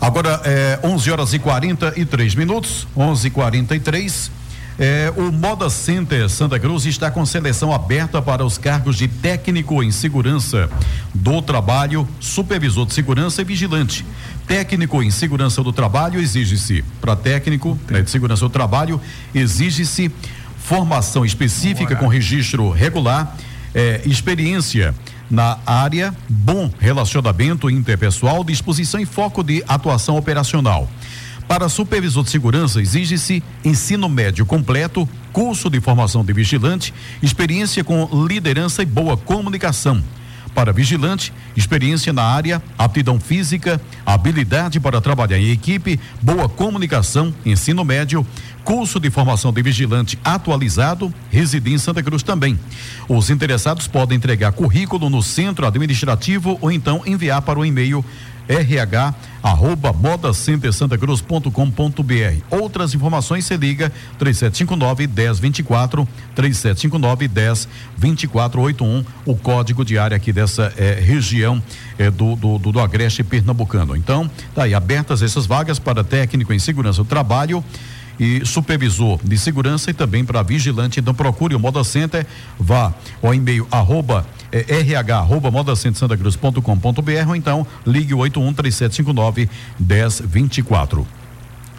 Agora, 0.00 0.40
é, 0.44 0.78
11 0.82 1.10
horas 1.10 1.32
e 1.32 1.38
43 1.38 2.34
minutos, 2.34 2.86
11 2.96 3.26
e 3.26 3.30
43 3.30 4.30
é, 4.78 5.12
o 5.16 5.32
Moda 5.32 5.68
Center 5.68 6.28
Santa 6.28 6.58
Cruz 6.58 6.86
está 6.86 7.10
com 7.10 7.26
seleção 7.26 7.72
aberta 7.72 8.22
para 8.22 8.44
os 8.44 8.56
cargos 8.56 8.96
de 8.96 9.08
técnico 9.08 9.82
em 9.82 9.90
segurança 9.90 10.70
do 11.12 11.42
trabalho, 11.42 12.08
supervisor 12.20 12.86
de 12.86 12.94
segurança 12.94 13.42
e 13.42 13.44
vigilante. 13.44 14.06
Técnico 14.46 15.02
em 15.02 15.10
segurança 15.10 15.64
do 15.64 15.72
trabalho 15.72 16.20
exige-se, 16.20 16.84
para 17.00 17.16
técnico 17.16 17.76
né, 17.90 18.02
de 18.02 18.10
segurança 18.10 18.44
do 18.44 18.50
trabalho, 18.50 19.00
exige-se 19.34 20.12
formação 20.56 21.24
específica 21.24 21.96
com 21.96 22.06
registro 22.06 22.70
regular, 22.70 23.36
é, 23.74 24.00
experiência 24.04 24.94
na 25.28 25.58
área, 25.66 26.14
bom 26.28 26.70
relacionamento 26.78 27.68
interpessoal, 27.68 28.44
disposição 28.44 29.00
e 29.00 29.04
foco 29.04 29.42
de 29.42 29.62
atuação 29.66 30.16
operacional 30.16 30.88
Para 31.48 31.70
supervisor 31.70 32.22
de 32.22 32.30
segurança, 32.30 32.78
exige-se 32.78 33.42
ensino 33.64 34.06
médio 34.06 34.44
completo, 34.44 35.08
curso 35.32 35.70
de 35.70 35.80
formação 35.80 36.22
de 36.22 36.30
vigilante, 36.34 36.92
experiência 37.22 37.82
com 37.82 38.06
liderança 38.28 38.82
e 38.82 38.86
boa 38.86 39.16
comunicação. 39.16 40.04
Para 40.54 40.72
vigilante, 40.72 41.32
experiência 41.56 42.12
na 42.12 42.22
área, 42.22 42.62
aptidão 42.76 43.18
física, 43.18 43.80
habilidade 44.04 44.78
para 44.78 45.00
trabalhar 45.00 45.38
em 45.38 45.50
equipe, 45.50 45.98
boa 46.20 46.48
comunicação, 46.50 47.32
ensino 47.46 47.82
médio, 47.82 48.26
curso 48.62 49.00
de 49.00 49.08
formação 49.08 49.50
de 49.50 49.62
vigilante 49.62 50.18
atualizado, 50.22 51.12
residir 51.30 51.72
em 51.72 51.78
Santa 51.78 52.02
Cruz 52.02 52.22
também. 52.22 52.58
Os 53.08 53.30
interessados 53.30 53.86
podem 53.86 54.16
entregar 54.16 54.52
currículo 54.52 55.08
no 55.08 55.22
centro 55.22 55.66
administrativo 55.66 56.58
ou 56.60 56.70
então 56.70 57.02
enviar 57.06 57.40
para 57.40 57.58
o 57.58 57.64
e-mail 57.64 58.04
rh 58.48 59.14
arroba. 59.42 59.94
Outras 62.50 62.94
informações 62.94 63.44
se 63.44 63.56
liga 63.56 63.92
3759 64.18 65.06
1024 65.06 66.08
3759 66.34 67.28
102481, 67.28 69.04
o 69.24 69.36
código 69.36 69.84
de 69.84 69.98
área 69.98 70.16
aqui 70.16 70.32
dessa 70.32 70.72
eh, 70.76 70.98
região 71.00 71.62
eh, 71.98 72.10
do, 72.10 72.36
do, 72.36 72.58
do, 72.58 72.72
do 72.72 72.80
Agreste 72.80 73.22
Pernambucano. 73.22 73.96
Então, 73.96 74.30
tá 74.54 74.64
aí 74.64 74.74
abertas 74.74 75.22
essas 75.22 75.46
vagas 75.46 75.78
para 75.78 76.02
técnico 76.02 76.52
em 76.52 76.58
segurança 76.58 77.02
do 77.02 77.08
trabalho 77.08 77.62
e 78.18 78.44
supervisor 78.44 79.20
de 79.22 79.38
segurança 79.38 79.90
e 79.90 79.94
também 79.94 80.24
para 80.24 80.42
vigilante. 80.42 81.00
Então 81.00 81.14
procure 81.14 81.54
o 81.54 81.60
Moda 81.60 81.84
Center, 81.84 82.26
vá 82.58 82.92
ao 83.22 83.34
e-mail 83.34 83.66
arroba 83.70 84.26
eh, 84.50 84.64
rh 84.82 85.12
arroba 85.12 85.50
modacentersantacruz.com.br 85.50 87.28
ou 87.28 87.36
então 87.36 87.66
ligue 87.86 88.14
o 88.14 88.18
81 88.18 88.52
3759 88.54 89.48
1024. 89.78 91.06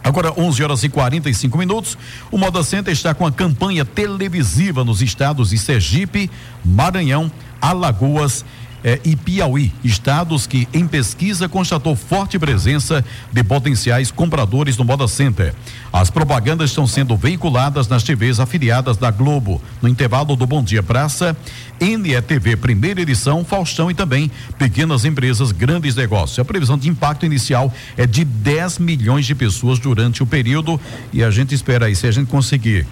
Agora 0.04 0.34
11 0.38 0.64
horas 0.64 0.84
e 0.84 0.90
45 0.90 1.58
minutos. 1.58 1.98
O 2.32 2.38
Moda 2.38 2.64
Center 2.64 2.94
está 2.94 3.14
com 3.14 3.26
a 3.26 3.32
campanha 3.32 3.84
televisiva 3.84 4.84
nos 4.84 5.02
estados 5.02 5.50
de 5.50 5.58
Sergipe, 5.58 6.32
Maranhão, 6.64 7.32
Alagoas 7.62 8.46
eh, 8.84 9.00
e 9.04 9.16
Piauí, 9.16 9.72
estados 9.84 10.48
que 10.48 10.68
em 10.74 10.88
pesquisa 10.88 11.50
constatou 11.50 11.96
forte 11.96 12.38
presença 12.40 13.04
de 13.32 13.44
potenciais 13.44 14.12
compradores 14.12 14.78
no 14.78 14.86
Moda 14.86 15.08
Center. 15.08 15.54
As 15.92 16.10
propagandas 16.10 16.70
estão 16.70 16.86
sendo 16.86 17.18
veiculadas 17.18 17.88
nas 17.88 18.04
TVs 18.04 18.40
afiliadas 18.40 18.98
da 18.98 19.12
Globo, 19.12 19.62
no 19.82 19.90
intervalo 19.90 20.36
do 20.36 20.46
Bom 20.46 20.64
Dia 20.64 20.84
Praça, 20.84 21.36
NETV 21.80 22.58
primeira 22.58 23.02
edição, 23.02 23.44
Faustão 23.44 23.90
e 23.90 23.94
também 23.94 24.30
pequenas 24.58 25.06
empresas, 25.06 25.52
grandes 25.52 25.96
negócios. 25.96 26.40
A 26.40 26.46
previsão 26.46 26.78
de 26.78 26.90
impacto 26.90 27.26
inicial 27.26 27.74
é 27.98 28.06
de 28.06 28.24
10 28.24 28.80
milhões 28.80 29.26
de 29.26 29.34
pessoas 29.34 29.80
durante 29.80 30.22
o 30.22 30.26
período 30.26 30.80
e 31.12 31.24
a 31.24 31.32
gente 31.32 31.56
espera 31.56 31.86
aí, 31.86 31.96
se 31.96 32.08
a 32.08 32.12
gente 32.12 32.28
conseguir 32.28 32.86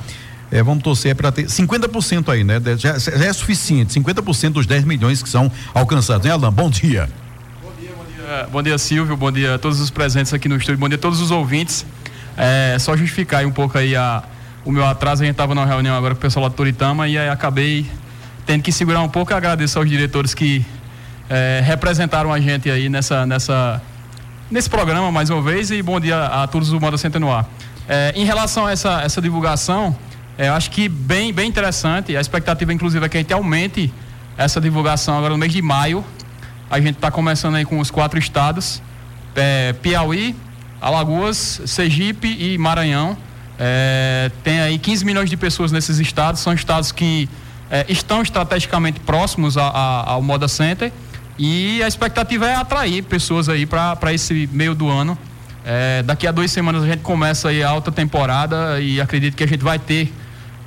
é, 0.51 0.63
vamos 0.63 0.83
torcer 0.83 1.15
para 1.15 1.31
ter 1.31 1.45
50% 1.45 2.29
aí, 2.29 2.43
né? 2.43 2.61
Já, 2.77 2.97
já, 2.97 3.11
é 3.11 3.33
suficiente, 3.33 3.99
50% 3.99 4.51
dos 4.51 4.65
10 4.65 4.85
milhões 4.85 5.21
que 5.21 5.29
são 5.29 5.51
alcançados, 5.73 6.25
né, 6.25 6.31
Alain? 6.31 6.51
Bom 6.51 6.69
dia. 6.69 7.09
Bom 8.51 8.61
dia, 8.61 8.77
Silvio, 8.77 9.15
bom 9.15 9.31
dia 9.31 9.55
a 9.55 9.57
todos 9.57 9.79
os 9.79 9.89
presentes 9.89 10.33
aqui 10.33 10.49
no 10.49 10.57
estúdio, 10.57 10.77
bom 10.77 10.89
dia 10.89 10.97
a 10.97 11.01
todos 11.01 11.21
os 11.21 11.31
ouvintes. 11.31 11.85
É 12.35 12.77
só 12.77 12.95
justificar 12.97 13.45
um 13.45 13.51
pouco 13.51 13.77
aí 13.77 13.95
a, 13.95 14.21
o 14.65 14.71
meu 14.71 14.85
atraso, 14.85 15.23
a 15.23 15.25
gente 15.25 15.33
estava 15.33 15.55
numa 15.55 15.65
reunião 15.65 15.95
agora 15.95 16.13
com 16.13 16.19
o 16.19 16.21
pessoal 16.21 16.43
lá 16.43 16.49
do 16.49 16.55
Toritama 16.55 17.07
e 17.07 17.17
aí 17.17 17.29
acabei 17.29 17.89
tendo 18.45 18.61
que 18.61 18.71
segurar 18.71 19.01
um 19.01 19.07
pouco 19.07 19.31
e 19.31 19.33
agradeço 19.33 19.79
aos 19.79 19.89
diretores 19.89 20.33
que 20.33 20.65
é, 21.29 21.61
representaram 21.63 22.33
a 22.33 22.39
gente 22.39 22.69
aí 22.69 22.89
nessa, 22.89 23.25
nessa, 23.25 23.81
nesse 24.51 24.69
programa 24.69 25.09
mais 25.09 25.29
uma 25.29 25.41
vez 25.41 25.71
e 25.71 25.81
bom 25.81 25.97
dia 25.97 26.25
a 26.25 26.47
todos 26.47 26.69
do 26.69 26.81
Moda 26.81 26.97
Center 26.97 27.21
no 27.21 27.31
ar. 27.31 27.49
É, 27.87 28.11
em 28.13 28.25
relação 28.25 28.65
a 28.65 28.71
essa, 28.71 29.01
essa 29.01 29.21
divulgação, 29.21 29.95
eu 30.37 30.53
acho 30.53 30.69
que 30.69 30.87
bem, 30.87 31.33
bem 31.33 31.49
interessante. 31.49 32.15
A 32.15 32.21
expectativa, 32.21 32.71
inclusive, 32.71 33.03
é 33.05 33.09
que 33.09 33.17
a 33.17 33.19
gente 33.19 33.33
aumente 33.33 33.91
essa 34.37 34.61
divulgação 34.61 35.17
agora 35.17 35.33
no 35.33 35.37
mês 35.37 35.51
de 35.51 35.61
maio. 35.61 36.05
A 36.69 36.79
gente 36.79 36.95
está 36.95 37.09
começando 37.09 37.55
aí 37.55 37.65
com 37.65 37.79
os 37.79 37.89
quatro 37.89 38.19
estados: 38.19 38.81
é, 39.35 39.73
Piauí, 39.73 40.35
Alagoas, 40.79 41.61
Sergipe 41.65 42.27
e 42.27 42.57
Maranhão. 42.57 43.17
É, 43.59 44.29
tem 44.43 44.59
aí 44.59 44.77
15 44.77 45.03
milhões 45.05 45.29
de 45.29 45.37
pessoas 45.37 45.71
nesses 45.71 45.97
estados. 45.97 46.39
São 46.41 46.53
estados 46.53 46.91
que 46.91 47.27
é, 47.71 47.85
estão 47.89 48.21
estrategicamente 48.21 48.99
próximos 48.99 49.57
a, 49.57 49.67
a, 49.67 50.11
ao 50.11 50.21
Moda 50.21 50.47
Center. 50.47 50.91
E 51.39 51.81
a 51.83 51.87
expectativa 51.87 52.47
é 52.47 52.55
atrair 52.55 53.03
pessoas 53.03 53.49
aí 53.49 53.65
para 53.65 54.13
esse 54.13 54.47
meio 54.51 54.75
do 54.75 54.89
ano. 54.89 55.17
É, 55.65 56.01
daqui 56.03 56.25
a 56.25 56.31
duas 56.31 56.49
semanas 56.51 56.83
a 56.83 56.87
gente 56.87 57.01
começa 57.01 57.49
aí 57.49 57.61
a 57.61 57.69
alta 57.69 57.91
temporada 57.91 58.79
e 58.79 59.01
acredito 59.01 59.35
que 59.35 59.43
a 59.43 59.47
gente 59.47 59.63
vai 59.63 59.77
ter 59.77 60.13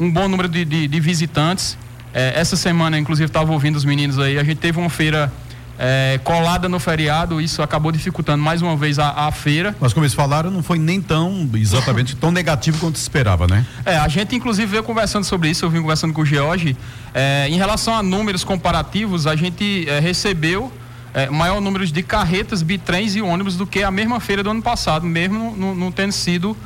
um 0.00 0.10
bom 0.10 0.26
número 0.26 0.48
de, 0.48 0.64
de, 0.64 0.88
de 0.88 1.00
visitantes. 1.00 1.76
É, 2.12 2.32
essa 2.34 2.56
semana, 2.56 2.98
inclusive, 2.98 3.26
estava 3.26 3.52
ouvindo 3.52 3.76
os 3.76 3.84
meninos 3.84 4.18
aí, 4.18 4.38
a 4.38 4.42
gente 4.42 4.58
teve 4.58 4.78
uma 4.78 4.88
feira 4.88 5.30
é, 5.78 6.18
colada 6.24 6.68
no 6.68 6.80
feriado, 6.80 7.40
isso 7.40 7.62
acabou 7.62 7.92
dificultando 7.92 8.42
mais 8.42 8.60
uma 8.62 8.76
vez 8.76 8.98
a, 8.98 9.10
a, 9.10 9.30
feira. 9.30 9.76
Mas 9.78 9.92
como 9.92 10.04
eles 10.04 10.14
falaram, 10.14 10.50
não 10.50 10.62
foi 10.62 10.78
nem 10.78 11.00
tão 11.00 11.48
exatamente 11.54 12.16
tão 12.16 12.32
negativo 12.32 12.78
quanto 12.78 12.96
se 12.96 13.02
esperava, 13.02 13.46
né? 13.46 13.64
É, 13.84 13.96
a 13.96 14.08
gente 14.08 14.34
inclusive 14.34 14.66
veio 14.66 14.82
conversando 14.82 15.24
sobre 15.24 15.50
isso, 15.50 15.64
eu 15.64 15.70
vim 15.70 15.80
conversando 15.80 16.12
com 16.12 16.22
o 16.22 16.26
George. 16.26 16.76
É, 17.14 17.46
em 17.48 17.56
relação 17.56 17.94
a 17.94 18.02
números 18.02 18.42
comparativos, 18.42 19.26
a 19.26 19.36
gente 19.36 19.88
é, 19.88 20.00
recebeu 20.00 20.72
é, 21.14 21.30
maior 21.30 21.60
número 21.60 21.86
de 21.86 22.02
carretas, 22.02 22.62
bitrens 22.62 23.14
e 23.14 23.22
ônibus 23.22 23.56
do 23.56 23.66
que 23.66 23.82
a 23.82 23.90
mesma 23.90 24.18
feira 24.18 24.42
do 24.42 24.50
ano 24.50 24.62
passado, 24.62 25.06
mesmo 25.06 25.54
não 25.56 25.92
tendo 25.92 26.12
sido 26.12 26.56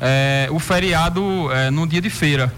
é, 0.00 0.48
o 0.50 0.58
feriado 0.58 1.50
é, 1.52 1.70
no 1.70 1.86
dia 1.86 2.00
de 2.00 2.10
feira. 2.10 2.52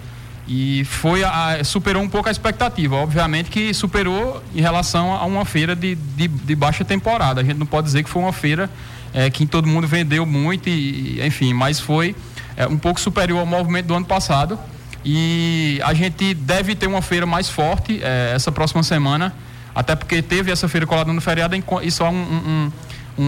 E 0.47 0.85
foi 0.85 1.23
a, 1.23 1.63
superou 1.65 2.03
um 2.03 2.09
pouco 2.09 2.29
a 2.29 2.33
expectativa. 2.33 2.97
Obviamente 2.97 3.51
que 3.51 3.73
superou 3.73 4.43
em 4.55 4.61
relação 4.61 5.13
a 5.13 5.25
uma 5.25 5.45
feira 5.45 5.75
de, 5.77 5.95
de, 5.95 6.29
de 6.29 6.55
baixa 6.55 6.85
temporada. 6.85 7.41
A 7.41 7.45
gente 7.45 7.57
não 7.57 7.67
pode 7.67 7.87
dizer 7.87 8.03
que 8.03 8.11
foi 8.11 8.23
uma 8.23 8.33
feira 8.33 8.69
é, 9.15 9.31
que 9.31 9.47
todo 9.47 9.69
mundo 9.69 9.87
vendeu 9.87 10.25
muito, 10.27 10.69
e, 10.69 11.25
enfim, 11.25 11.53
mas 11.53 11.79
foi 11.79 12.17
é, 12.57 12.67
um 12.67 12.79
pouco 12.79 13.01
superior 13.01 13.41
ao 13.41 13.47
movimento 13.47 13.87
do 13.87 13.95
ano 13.95 14.07
passado. 14.07 14.59
E 15.05 15.81
a 15.85 15.93
gente 15.95 16.33
deve 16.35 16.75
ter 16.75 16.87
uma 16.87 17.03
feira 17.03 17.27
mais 17.27 17.49
forte 17.49 18.01
é, 18.03 18.33
essa 18.35 18.53
próxima 18.53 18.83
semana, 18.83 19.35
até 19.75 19.97
porque 19.97 20.23
teve 20.23 20.51
essa 20.51 20.69
feira 20.69 20.87
colada 20.87 21.13
no 21.13 21.21
feriado 21.21 21.57
e 21.83 21.91
só 21.91 22.09
um, 22.09 22.15
um, 22.15 22.73
um, 23.19 23.25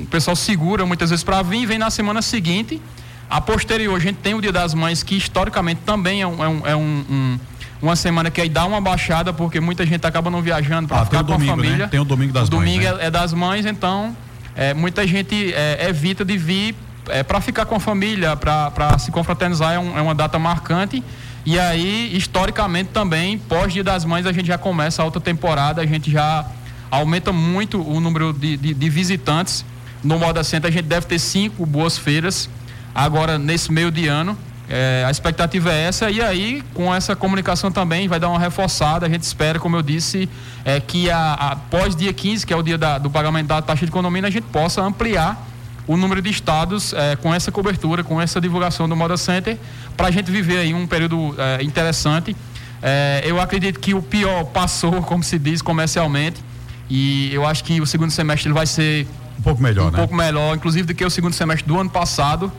um, 0.00 0.06
pessoal 0.06 0.34
segura 0.34 0.84
muitas 0.84 1.10
vezes 1.10 1.24
para 1.24 1.40
vir 1.42 1.62
e 1.62 1.66
vem 1.66 1.78
na 1.78 1.90
semana 1.90 2.20
seguinte 2.20 2.80
a 3.28 3.40
posterior, 3.40 3.96
a 3.96 4.00
gente 4.00 4.16
tem 4.16 4.34
o 4.34 4.40
Dia 4.40 4.52
das 4.52 4.74
Mães, 4.74 5.02
que 5.02 5.16
historicamente 5.16 5.80
também 5.84 6.22
é, 6.22 6.26
um, 6.26 6.44
é, 6.44 6.48
um, 6.48 6.66
é 6.66 6.76
um, 6.76 7.38
uma 7.82 7.96
semana 7.96 8.30
que 8.30 8.40
aí 8.40 8.48
dá 8.48 8.64
uma 8.64 8.80
baixada, 8.80 9.32
porque 9.32 9.60
muita 9.60 9.84
gente 9.86 10.06
acaba 10.06 10.30
não 10.30 10.42
viajando 10.42 10.88
para 10.88 11.00
ah, 11.00 11.04
ficar 11.04 11.24
com 11.24 11.32
domingo, 11.32 11.52
a 11.52 11.56
né? 11.56 11.62
família. 11.62 11.84
Né? 11.86 11.90
Tem 11.90 12.00
o 12.00 12.04
domingo 12.04 12.32
das 12.32 12.48
o 12.48 12.52
mães. 12.52 12.60
Domingo 12.60 12.96
né? 12.96 13.02
é, 13.02 13.06
é, 13.06 13.10
das 13.10 13.32
mães, 13.32 13.66
então 13.66 14.16
é, 14.54 14.74
muita 14.74 15.06
gente 15.06 15.52
é, 15.52 15.88
evita 15.88 16.24
de 16.24 16.36
vir 16.36 16.74
é, 17.08 17.22
para 17.22 17.40
ficar 17.40 17.66
com 17.66 17.74
a 17.74 17.80
família, 17.80 18.36
para 18.36 18.98
se 18.98 19.10
confraternizar, 19.10 19.74
é, 19.74 19.78
um, 19.78 19.98
é 19.98 20.02
uma 20.02 20.14
data 20.14 20.38
marcante. 20.38 21.02
E 21.46 21.58
aí, 21.58 22.16
historicamente 22.16 22.90
também, 22.90 23.36
pós-dia 23.36 23.84
das 23.84 24.04
mães, 24.04 24.24
a 24.24 24.32
gente 24.32 24.46
já 24.46 24.56
começa 24.56 25.02
a 25.02 25.04
outra 25.04 25.20
temporada, 25.20 25.82
a 25.82 25.86
gente 25.86 26.10
já 26.10 26.46
aumenta 26.90 27.32
muito 27.32 27.82
o 27.86 28.00
número 28.00 28.32
de, 28.32 28.56
de, 28.56 28.72
de 28.72 28.88
visitantes. 28.88 29.64
No 30.02 30.18
Moda 30.18 30.44
Center, 30.44 30.68
a 30.68 30.72
gente 30.72 30.84
deve 30.84 31.06
ter 31.06 31.18
cinco 31.18 31.66
boas 31.66 31.98
feiras 31.98 32.48
agora 32.94 33.38
nesse 33.38 33.72
meio 33.72 33.90
de 33.90 34.06
ano. 34.06 34.36
É, 34.66 35.04
a 35.06 35.10
expectativa 35.10 35.70
é 35.70 35.82
essa, 35.82 36.10
e 36.10 36.22
aí, 36.22 36.62
com 36.72 36.94
essa 36.94 37.14
comunicação 37.14 37.70
também, 37.70 38.08
vai 38.08 38.18
dar 38.18 38.30
uma 38.30 38.38
reforçada. 38.38 39.04
A 39.04 39.08
gente 39.08 39.22
espera, 39.22 39.58
como 39.58 39.76
eu 39.76 39.82
disse, 39.82 40.28
é, 40.64 40.80
que 40.80 41.10
após 41.10 41.94
dia 41.94 42.12
15, 42.12 42.46
que 42.46 42.52
é 42.52 42.56
o 42.56 42.62
dia 42.62 42.78
da, 42.78 42.96
do 42.96 43.10
pagamento 43.10 43.48
da 43.48 43.60
taxa 43.60 43.84
de 43.84 43.90
economia, 43.90 44.26
a 44.26 44.30
gente 44.30 44.44
possa 44.44 44.80
ampliar 44.80 45.50
o 45.86 45.96
número 45.96 46.22
de 46.22 46.30
estados 46.30 46.92
é, 46.94 47.16
com 47.16 47.34
essa 47.34 47.52
cobertura, 47.52 48.02
com 48.02 48.20
essa 48.20 48.40
divulgação 48.40 48.88
do 48.88 48.96
Moda 48.96 49.16
Center, 49.16 49.58
para 49.96 50.08
a 50.08 50.10
gente 50.10 50.30
viver 50.30 50.58
aí 50.58 50.72
um 50.72 50.86
período 50.86 51.34
é, 51.38 51.62
interessante. 51.62 52.34
É, 52.82 53.22
eu 53.24 53.40
acredito 53.40 53.78
que 53.78 53.94
o 53.94 54.02
pior 54.02 54.44
passou, 54.46 55.00
como 55.04 55.22
se 55.22 55.38
diz 55.38 55.60
comercialmente, 55.60 56.42
e 56.88 57.30
eu 57.32 57.46
acho 57.46 57.64
que 57.64 57.80
o 57.80 57.86
segundo 57.86 58.10
semestre 58.10 58.52
vai 58.52 58.66
ser 58.66 59.06
um 59.38 59.42
pouco 59.42 59.62
melhor, 59.62 59.88
um 59.88 59.90
né? 59.90 59.98
pouco 59.98 60.14
melhor, 60.14 60.56
inclusive 60.56 60.86
do 60.86 60.94
que 60.94 61.04
o 61.04 61.10
segundo 61.10 61.32
semestre 61.34 61.66
do 61.66 61.78
ano 61.78 61.90
passado. 61.90 62.52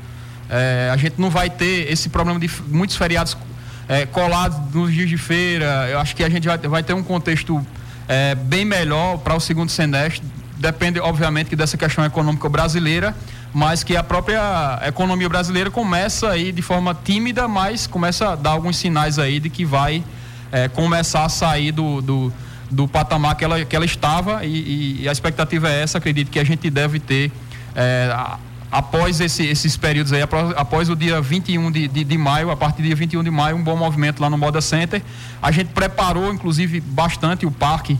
É, 0.49 0.89
a 0.91 0.97
gente 0.97 1.19
não 1.19 1.29
vai 1.29 1.49
ter 1.49 1.91
esse 1.91 2.09
problema 2.09 2.39
de 2.39 2.49
muitos 2.67 2.95
feriados 2.95 3.35
é, 3.87 4.05
colados 4.05 4.57
nos 4.73 4.93
dias 4.93 5.09
de 5.09 5.17
feira. 5.17 5.87
Eu 5.89 5.99
acho 5.99 6.15
que 6.15 6.23
a 6.23 6.29
gente 6.29 6.47
vai, 6.47 6.57
vai 6.57 6.83
ter 6.83 6.93
um 6.93 7.03
contexto 7.03 7.65
é, 8.07 8.35
bem 8.35 8.65
melhor 8.65 9.17
para 9.19 9.35
o 9.35 9.39
segundo 9.39 9.69
semestre. 9.69 10.23
Depende, 10.57 10.99
obviamente, 10.99 11.49
que 11.49 11.55
dessa 11.55 11.77
questão 11.77 12.05
econômica 12.05 12.47
brasileira, 12.47 13.15
mas 13.53 13.83
que 13.83 13.95
a 13.95 14.03
própria 14.03 14.79
economia 14.87 15.27
brasileira 15.27 15.69
começa 15.69 16.29
aí 16.29 16.51
de 16.51 16.61
forma 16.61 16.97
tímida, 17.03 17.47
mas 17.47 17.87
começa 17.87 18.31
a 18.31 18.35
dar 18.35 18.51
alguns 18.51 18.77
sinais 18.77 19.19
aí 19.19 19.39
de 19.39 19.49
que 19.49 19.65
vai 19.65 20.03
é, 20.51 20.67
começar 20.69 21.25
a 21.25 21.29
sair 21.29 21.71
do, 21.71 22.01
do, 22.01 22.33
do, 22.71 22.87
patamar 22.87 23.35
que 23.35 23.43
ela, 23.43 23.65
que 23.65 23.75
ela 23.75 23.85
estava 23.85 24.45
e, 24.45 25.01
e, 25.01 25.09
a 25.09 25.11
expectativa 25.11 25.69
é 25.69 25.81
essa. 25.81 25.97
Acredito 25.97 26.31
que 26.31 26.39
a 26.39 26.43
gente 26.43 26.69
deve 26.69 26.99
ter 26.99 27.31
é, 27.75 28.15
após 28.71 29.19
esse, 29.21 29.45
esses 29.45 29.77
períodos 29.77 30.11
aí, 30.11 30.21
após, 30.21 30.53
após 30.57 30.89
o 30.89 30.95
dia 30.95 31.21
21 31.21 31.71
de, 31.71 31.87
de, 31.87 32.03
de, 32.03 32.17
maio, 32.17 32.51
a 32.51 32.57
partir 32.57 32.81
do 32.81 32.85
dia 32.85 32.95
21 32.95 33.23
de 33.23 33.31
maio, 33.31 33.55
um 33.55 33.63
bom 33.63 33.75
movimento 33.75 34.21
lá 34.21 34.29
no 34.29 34.37
Moda 34.37 34.61
Center. 34.61 35.01
A 35.41 35.51
gente 35.51 35.69
preparou, 35.69 36.33
inclusive, 36.33 36.79
bastante 36.81 37.45
o 37.45 37.51
parque 37.51 37.97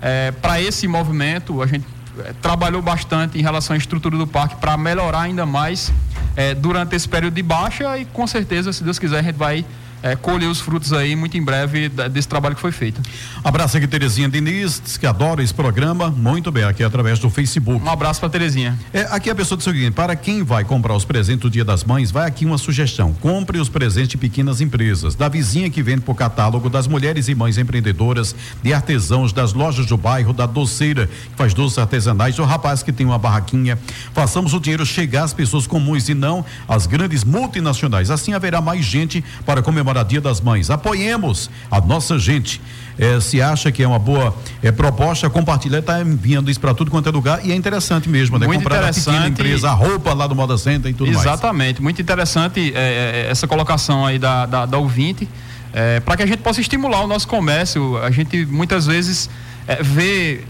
é, 0.00 0.30
para 0.32 0.60
esse 0.60 0.86
movimento. 0.86 1.62
A 1.62 1.66
gente 1.66 1.84
é, 2.20 2.32
trabalhou 2.42 2.82
bastante 2.82 3.38
em 3.38 3.42
relação 3.42 3.74
à 3.74 3.76
estrutura 3.76 4.16
do 4.16 4.26
parque 4.26 4.56
para 4.56 4.76
melhorar 4.76 5.22
ainda 5.22 5.46
mais 5.46 5.92
é, 6.36 6.54
durante 6.54 6.94
esse 6.94 7.08
período 7.08 7.34
de 7.34 7.42
baixa 7.42 7.96
e 7.98 8.04
com 8.04 8.26
certeza, 8.26 8.72
se 8.72 8.82
Deus 8.84 8.98
quiser, 8.98 9.18
a 9.18 9.22
gente 9.22 9.36
vai 9.36 9.64
é, 10.02 10.16
colher 10.16 10.48
os 10.48 10.60
frutos 10.60 10.92
aí 10.92 11.16
muito 11.16 11.36
em 11.36 11.42
breve 11.42 11.88
desse 11.88 12.28
trabalho 12.28 12.54
que 12.54 12.60
foi 12.60 12.72
feito. 12.72 13.00
Abraço 13.42 13.76
aqui, 13.76 13.86
Terezinha 13.86 14.28
Diniz, 14.28 14.96
que 14.98 15.06
adora 15.06 15.42
esse 15.42 15.54
programa, 15.54 16.10
muito 16.10 16.50
bem, 16.52 16.64
aqui 16.64 16.82
através 16.82 17.18
do 17.18 17.30
Facebook. 17.30 17.84
Um 17.84 17.90
abraço 17.90 18.20
para 18.20 18.28
Terezinha. 18.28 18.78
É, 18.92 19.02
aqui 19.10 19.30
a 19.30 19.34
pessoa 19.34 19.56
diz 19.56 19.66
o 19.66 19.70
seguinte: 19.70 19.92
para 19.92 20.14
quem 20.14 20.42
vai 20.42 20.64
comprar 20.64 20.94
os 20.94 21.04
presentes 21.04 21.42
do 21.42 21.50
Dia 21.50 21.64
das 21.64 21.84
Mães, 21.84 22.10
vai 22.10 22.26
aqui 22.26 22.44
uma 22.44 22.58
sugestão: 22.58 23.12
compre 23.14 23.58
os 23.58 23.68
presentes 23.68 24.10
de 24.10 24.16
pequenas 24.16 24.60
empresas, 24.60 25.14
da 25.14 25.28
vizinha 25.28 25.68
que 25.70 25.82
vende 25.82 26.02
por 26.02 26.14
catálogo, 26.14 26.70
das 26.70 26.86
mulheres 26.86 27.28
e 27.28 27.34
mães 27.34 27.58
empreendedoras, 27.58 28.34
de 28.62 28.72
artesãos, 28.72 29.32
das 29.32 29.52
lojas 29.52 29.86
do 29.86 29.96
bairro, 29.96 30.32
da 30.32 30.46
doceira 30.46 31.06
que 31.06 31.36
faz 31.36 31.54
doces 31.54 31.78
artesanais, 31.78 32.36
do 32.36 32.44
rapaz 32.44 32.82
que 32.82 32.92
tem 32.92 33.06
uma 33.06 33.18
barraquinha. 33.18 33.78
Façamos 34.12 34.54
o 34.54 34.60
dinheiro 34.60 34.86
chegar 34.86 35.24
às 35.24 35.32
pessoas 35.32 35.66
comuns 35.66 36.08
e 36.08 36.14
não 36.14 36.44
às 36.68 36.86
grandes 36.86 37.24
multinacionais. 37.24 38.10
Assim 38.10 38.32
haverá 38.32 38.60
mais 38.60 38.84
gente 38.84 39.24
para 39.44 39.62
comemorar 39.62 39.87
comemorar 39.88 40.04
Dia 40.04 40.20
das 40.20 40.40
Mães. 40.40 40.70
Apoiemos 40.70 41.50
a 41.70 41.80
nossa 41.80 42.18
gente. 42.18 42.60
É, 42.98 43.20
se 43.20 43.40
acha 43.40 43.70
que 43.70 43.80
é 43.80 43.86
uma 43.86 43.98
boa 43.98 44.34
é, 44.60 44.72
proposta, 44.72 45.30
compartilhar, 45.30 45.78
está 45.78 46.00
enviando 46.00 46.50
isso 46.50 46.58
para 46.58 46.74
tudo 46.74 46.90
quanto 46.90 47.08
é 47.08 47.12
lugar 47.12 47.46
e 47.46 47.52
é 47.52 47.54
interessante 47.54 48.08
mesmo, 48.08 48.38
né? 48.40 48.46
Muito 48.46 48.58
Comprar 48.58 48.78
interessante. 48.78 49.16
a 49.16 49.28
empresa, 49.28 49.70
a 49.70 49.72
roupa 49.72 50.12
lá 50.12 50.26
do 50.26 50.34
Moda 50.34 50.58
Center 50.58 50.90
e 50.90 50.94
tudo 50.94 51.08
Exatamente. 51.08 51.26
mais. 51.26 51.38
Exatamente, 51.38 51.82
muito 51.82 52.02
interessante 52.02 52.72
é, 52.74 53.26
é, 53.26 53.30
essa 53.30 53.46
colocação 53.46 54.04
aí 54.04 54.18
da, 54.18 54.46
da, 54.46 54.66
da 54.66 54.78
ouvinte, 54.78 55.28
é, 55.72 56.00
para 56.00 56.16
que 56.16 56.24
a 56.24 56.26
gente 56.26 56.40
possa 56.40 56.60
estimular 56.60 57.04
o 57.04 57.06
nosso 57.06 57.28
comércio. 57.28 57.96
A 57.98 58.10
gente 58.10 58.44
muitas 58.46 58.84
vezes 58.86 59.30
é, 59.68 59.80
vê 59.80 60.42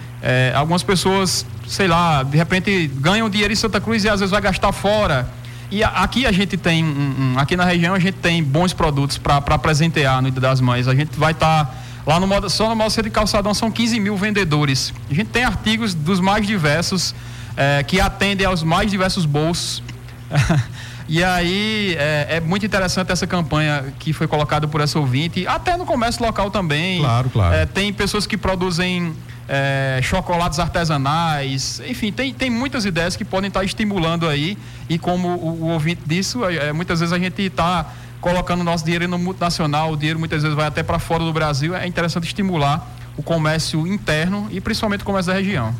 algumas 0.54 0.82
pessoas, 0.82 1.46
sei 1.66 1.86
lá, 1.86 2.22
de 2.22 2.36
repente 2.36 2.90
ganham 2.94 3.28
dinheiro 3.28 3.52
em 3.52 3.56
Santa 3.56 3.78
Cruz 3.78 4.02
e 4.04 4.08
às 4.08 4.18
vezes 4.20 4.30
vai 4.30 4.40
gastar 4.40 4.72
fora 4.72 5.28
e 5.70 5.84
aqui 5.84 6.24
a 6.26 6.32
gente 6.32 6.56
tem, 6.56 6.82
um, 6.82 7.34
um, 7.34 7.38
aqui 7.38 7.56
na 7.56 7.64
região 7.64 7.94
a 7.94 7.98
gente 7.98 8.16
tem 8.16 8.42
bons 8.42 8.72
produtos 8.72 9.18
para 9.18 9.58
presentear 9.58 10.22
no 10.22 10.30
Dia 10.30 10.40
das 10.40 10.60
Mães. 10.60 10.88
A 10.88 10.94
gente 10.94 11.18
vai 11.18 11.32
estar 11.32 11.66
tá, 11.66 11.74
lá 12.06 12.18
no 12.18 12.26
modo, 12.26 12.48
só 12.48 12.68
no 12.68 12.76
modo 12.76 13.02
de 13.02 13.10
calçadão 13.10 13.52
são 13.52 13.70
15 13.70 14.00
mil 14.00 14.16
vendedores. 14.16 14.94
A 15.10 15.14
gente 15.14 15.28
tem 15.28 15.44
artigos 15.44 15.92
dos 15.92 16.20
mais 16.20 16.46
diversos 16.46 17.14
é, 17.56 17.82
que 17.82 18.00
atendem 18.00 18.46
aos 18.46 18.62
mais 18.62 18.90
diversos 18.90 19.26
bolsos. 19.26 19.82
e 21.08 21.24
aí 21.24 21.96
é, 21.98 22.36
é, 22.36 22.40
muito 22.40 22.66
interessante 22.66 23.10
essa 23.10 23.26
campanha 23.26 23.94
que 23.98 24.12
foi 24.12 24.28
colocada 24.28 24.68
por 24.68 24.80
essa 24.80 24.98
ouvinte, 24.98 25.46
até 25.46 25.76
no 25.76 25.86
comércio 25.86 26.22
local 26.22 26.50
também. 26.50 27.00
Claro, 27.00 27.30
claro. 27.30 27.54
É, 27.54 27.64
tem 27.64 27.92
pessoas 27.92 28.26
que 28.26 28.36
produzem 28.36 29.14
é, 29.48 30.00
chocolates 30.02 30.58
artesanais, 30.58 31.80
enfim, 31.86 32.12
tem, 32.12 32.34
tem 32.34 32.50
muitas 32.50 32.84
ideias 32.84 33.16
que 33.16 33.24
podem 33.24 33.48
estar 33.48 33.64
estimulando 33.64 34.28
aí. 34.28 34.58
E 34.88 34.98
como 34.98 35.28
o, 35.28 35.62
o 35.62 35.68
ouvinte 35.68 36.02
disso, 36.04 36.44
é, 36.44 36.72
muitas 36.74 37.00
vezes 37.00 37.12
a 37.12 37.18
gente 37.18 37.40
está 37.40 37.86
colocando 38.20 38.62
nosso 38.62 38.84
dinheiro 38.84 39.08
no 39.08 39.18
multinacional, 39.18 39.92
o 39.92 39.96
dinheiro 39.96 40.18
muitas 40.18 40.42
vezes 40.42 40.54
vai 40.54 40.66
até 40.66 40.82
para 40.82 40.98
fora 40.98 41.24
do 41.24 41.32
Brasil. 41.32 41.74
É 41.74 41.86
interessante 41.86 42.24
estimular 42.24 42.86
o 43.16 43.22
comércio 43.22 43.86
interno 43.86 44.46
e 44.50 44.60
principalmente 44.60 45.02
o 45.02 45.04
comércio 45.04 45.32
da 45.32 45.38
região. 45.38 45.74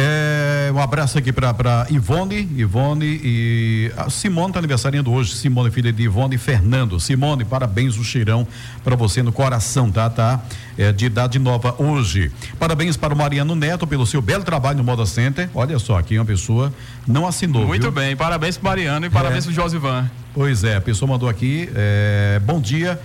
É, 0.00 0.70
um 0.72 0.78
abraço 0.78 1.18
aqui 1.18 1.32
para 1.32 1.88
Ivone, 1.90 2.48
Ivone 2.56 3.20
e 3.20 3.92
a 3.96 4.08
Simone 4.08 4.50
está 4.50 4.60
aniversariando 4.60 5.10
hoje, 5.10 5.34
Simone, 5.34 5.72
filha 5.72 5.92
de 5.92 6.04
Ivone 6.04 6.36
e 6.36 6.38
Fernando. 6.38 7.00
Simone, 7.00 7.44
parabéns, 7.44 7.98
um 7.98 8.04
cheirão 8.04 8.46
para 8.84 8.94
você 8.94 9.24
no 9.24 9.32
coração, 9.32 9.90
tá? 9.90 10.08
Tá? 10.08 10.40
É, 10.76 10.92
de 10.92 11.06
idade 11.06 11.40
nova 11.40 11.74
hoje. 11.78 12.30
Parabéns 12.60 12.96
para 12.96 13.12
o 13.12 13.16
Mariano 13.16 13.56
Neto 13.56 13.88
pelo 13.88 14.06
seu 14.06 14.22
belo 14.22 14.44
trabalho 14.44 14.78
no 14.78 14.84
Moda 14.84 15.04
Center. 15.04 15.50
Olha 15.52 15.80
só, 15.80 15.98
aqui 15.98 16.16
uma 16.16 16.24
pessoa 16.24 16.72
não 17.04 17.26
assinou. 17.26 17.66
Muito 17.66 17.82
viu? 17.82 17.90
bem, 17.90 18.14
parabéns 18.14 18.56
para 18.56 18.70
Mariano 18.70 19.06
e 19.06 19.10
parabéns 19.10 19.48
é. 19.48 19.50
para 19.50 19.50
o 19.50 19.54
Josivan. 19.54 20.08
Pois 20.32 20.62
é, 20.62 20.76
a 20.76 20.80
pessoa 20.80 21.10
mandou 21.10 21.28
aqui, 21.28 21.68
é, 21.74 22.40
bom 22.44 22.60
dia. 22.60 23.00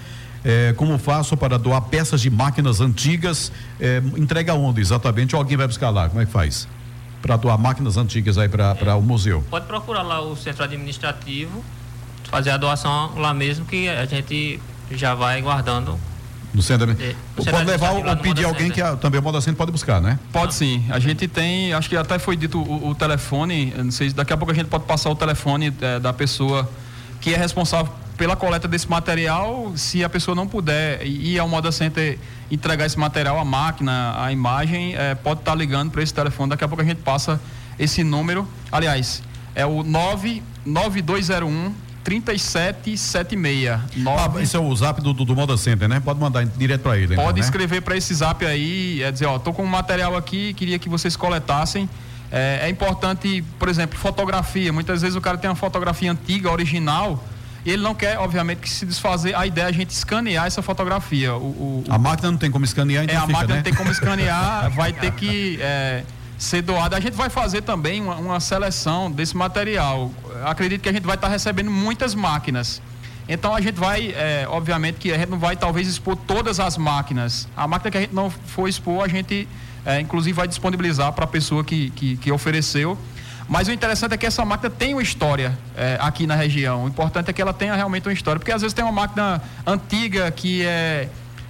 É, 0.45 0.73
como 0.77 0.99
faço 0.99 1.35
para 1.35 1.57
doar 1.57 1.81
peças 1.81 2.21
de 2.21 2.29
máquinas 2.29 2.81
antigas? 2.81 3.51
É, 3.79 3.99
entrega 4.15 4.53
onde 4.53 4.79
exatamente? 4.79 5.35
Ou 5.35 5.41
alguém 5.41 5.57
vai 5.57 5.65
buscar 5.65 5.89
lá? 5.89 6.07
Como 6.07 6.21
é 6.21 6.25
que 6.27 6.31
faz? 6.31 6.67
Para 7.23 7.37
doar 7.37 7.57
máquinas 7.57 7.97
antigas 7.97 8.37
aí 8.37 8.47
para 8.47 8.75
é, 8.79 8.93
o 8.93 9.01
museu. 9.01 9.43
Pode 9.49 9.65
procurar 9.65 10.03
lá 10.03 10.21
o 10.21 10.35
centro 10.35 10.63
administrativo, 10.63 11.63
fazer 12.29 12.51
a 12.51 12.57
doação 12.57 13.17
lá 13.17 13.33
mesmo, 13.33 13.65
que 13.65 13.89
a 13.89 14.05
gente 14.05 14.59
já 14.91 15.15
vai 15.15 15.41
guardando 15.41 15.97
no 16.53 16.61
centro, 16.61 16.91
é, 16.91 17.15
pode 17.35 17.65
levar 17.65 17.91
ou 17.93 18.17
pedir 18.17 18.45
alguém 18.45 18.69
que 18.69 18.79
a, 18.79 18.95
também 18.95 19.19
o 19.19 19.23
Moda 19.23 19.41
Centro 19.41 19.57
pode 19.57 19.71
buscar, 19.71 19.99
né? 19.99 20.19
Pode 20.31 20.53
sim. 20.53 20.85
A 20.89 20.99
gente 20.99 21.27
tem, 21.27 21.73
acho 21.73 21.89
que 21.89 21.97
até 21.97 22.19
foi 22.19 22.37
dito 22.37 22.59
o, 22.61 22.89
o 22.89 22.95
telefone, 22.95 23.73
não 23.75 23.89
sei, 23.89 24.13
daqui 24.13 24.33
a 24.33 24.37
pouco 24.37 24.51
a 24.51 24.55
gente 24.55 24.67
pode 24.67 24.83
passar 24.83 25.09
o 25.09 25.15
telefone 25.15 25.73
é, 25.81 25.99
da 25.99 26.13
pessoa 26.13 26.69
que 27.19 27.33
é 27.33 27.37
responsável 27.37 27.91
pela 28.17 28.35
coleta 28.35 28.67
desse 28.67 28.89
material, 28.89 29.73
se 29.75 30.03
a 30.03 30.09
pessoa 30.09 30.35
não 30.35 30.47
puder 30.47 31.05
ir 31.05 31.39
ao 31.39 31.47
Moda 31.47 31.71
Center 31.71 32.19
entregar 32.51 32.85
esse 32.85 32.99
material, 32.99 33.39
a 33.39 33.45
máquina, 33.45 34.15
a 34.17 34.31
imagem, 34.31 34.95
é, 34.95 35.15
pode 35.15 35.39
estar 35.41 35.51
tá 35.51 35.57
ligando 35.57 35.91
para 35.91 36.03
esse 36.03 36.13
telefone. 36.13 36.51
Daqui 36.51 36.63
a 36.63 36.67
pouco 36.67 36.81
a 36.81 36.85
gente 36.85 37.01
passa 37.01 37.41
esse 37.79 38.03
número. 38.03 38.47
Aliás, 38.71 39.23
é 39.55 39.65
o 39.65 39.83
99201 39.83 41.73
3776. 42.03 43.69
Ah, 44.05 44.41
esse 44.41 44.55
é 44.55 44.59
o 44.59 44.75
zap 44.75 45.01
do, 45.01 45.13
do, 45.13 45.23
do 45.23 45.35
Moda 45.35 45.55
Center, 45.55 45.87
né? 45.87 46.01
Pode 46.01 46.19
mandar 46.19 46.45
direto 46.45 46.81
para 46.81 46.97
ele. 46.97 47.15
Pode 47.15 47.21
então, 47.21 47.33
né? 47.33 47.39
escrever 47.39 47.81
para 47.81 47.95
esse 47.95 48.13
zap 48.13 48.45
aí, 48.45 49.01
é 49.01 49.11
dizer, 49.11 49.25
ó, 49.25 49.39
tô 49.39 49.53
com 49.53 49.63
um 49.63 49.67
material 49.67 50.15
aqui, 50.15 50.53
queria 50.53 50.77
que 50.77 50.89
vocês 50.89 51.15
coletassem. 51.15 51.89
É, 52.29 52.61
é, 52.63 52.69
importante, 52.69 53.43
por 53.57 53.69
exemplo, 53.69 53.97
fotografia. 53.97 54.73
Muitas 54.73 55.01
vezes 55.01 55.15
o 55.15 55.21
cara 55.21 55.37
tem 55.37 55.49
uma 55.49 55.55
fotografia 55.55 56.11
antiga, 56.11 56.51
original, 56.51 57.23
e 57.65 57.71
ele 57.71 57.81
não 57.81 57.95
quer, 57.95 58.17
obviamente, 58.19 58.59
que 58.59 58.69
se 58.69 58.85
desfazer. 58.85 59.35
A 59.35 59.47
ideia 59.47 59.65
é 59.65 59.69
a 59.69 59.71
gente 59.71 59.89
escanear 59.91 60.45
essa 60.45 60.61
fotografia. 60.61 61.33
O, 61.33 61.39
o, 61.47 61.83
a 61.89 61.97
máquina 61.97 62.31
não 62.31 62.37
tem 62.37 62.51
como 62.51 62.65
escanear, 62.65 63.05
então 63.05 63.15
É, 63.15 63.19
a 63.19 63.21
fica, 63.21 63.33
máquina 63.33 63.53
né? 63.53 63.55
não 63.57 63.63
tem 63.63 63.73
como 63.73 63.89
escanear, 63.89 64.69
vai 64.75 64.91
ter 64.91 65.11
que 65.11 65.57
é, 65.61 66.03
ser 66.37 66.61
doada. 66.61 66.97
A 66.97 66.99
gente 66.99 67.13
vai 67.13 67.29
fazer 67.29 67.61
também 67.61 68.01
uma, 68.01 68.15
uma, 68.15 68.39
seleção 68.41 69.09
desse 69.09 69.35
material. 69.37 70.11
Acredito 70.45 70.81
que 70.81 70.89
a 70.89 70.93
gente 70.93 71.05
vai 71.05 71.15
estar 71.15 71.29
recebendo 71.29 71.71
muitas 71.71 72.13
máquinas. 72.13 72.81
Então 73.29 73.55
a 73.55 73.61
gente 73.61 73.79
vai, 73.79 74.09
é, 74.09 74.45
obviamente 74.49 74.95
que 74.95 75.13
a 75.13 75.17
gente 75.17 75.29
não 75.29 75.39
vai 75.39 75.55
talvez 75.55 75.87
expor 75.87 76.17
todas 76.17 76.59
as 76.59 76.77
máquinas. 76.77 77.47
A 77.55 77.65
máquina 77.65 77.89
que 77.89 77.97
a 77.97 78.01
gente 78.01 78.13
não 78.13 78.29
for 78.29 78.67
expor, 78.67 79.05
a 79.05 79.07
gente 79.07 79.47
é, 79.85 80.01
inclusive 80.01 80.35
vai 80.35 80.47
disponibilizar 80.47 81.13
para 81.13 81.23
a 81.23 81.27
pessoa 81.27 81.63
que, 81.63 81.89
que, 81.91 82.17
que 82.17 82.29
ofereceu 82.29 82.97
mas 83.47 83.67
o 83.67 83.71
interessante 83.71 84.13
é 84.13 84.17
que 84.17 84.25
essa 84.25 84.43
máquina 84.45 84.69
tem 84.69 84.93
uma 84.93 85.03
história 85.03 85.57
é, 85.75 85.97
aqui 85.99 86.25
na 86.25 86.35
região. 86.35 86.85
O 86.85 86.87
importante 86.87 87.29
é 87.29 87.33
que 87.33 87.41
ela 87.41 87.53
tenha 87.53 87.75
realmente 87.75 88.07
uma 88.07 88.13
história. 88.13 88.39
Porque 88.39 88.51
às 88.51 88.61
vezes 88.61 88.73
tem 88.73 88.83
uma 88.83 88.91
máquina 88.91 89.41
antiga 89.65 90.29
que 90.31 90.65
é, 90.65 91.09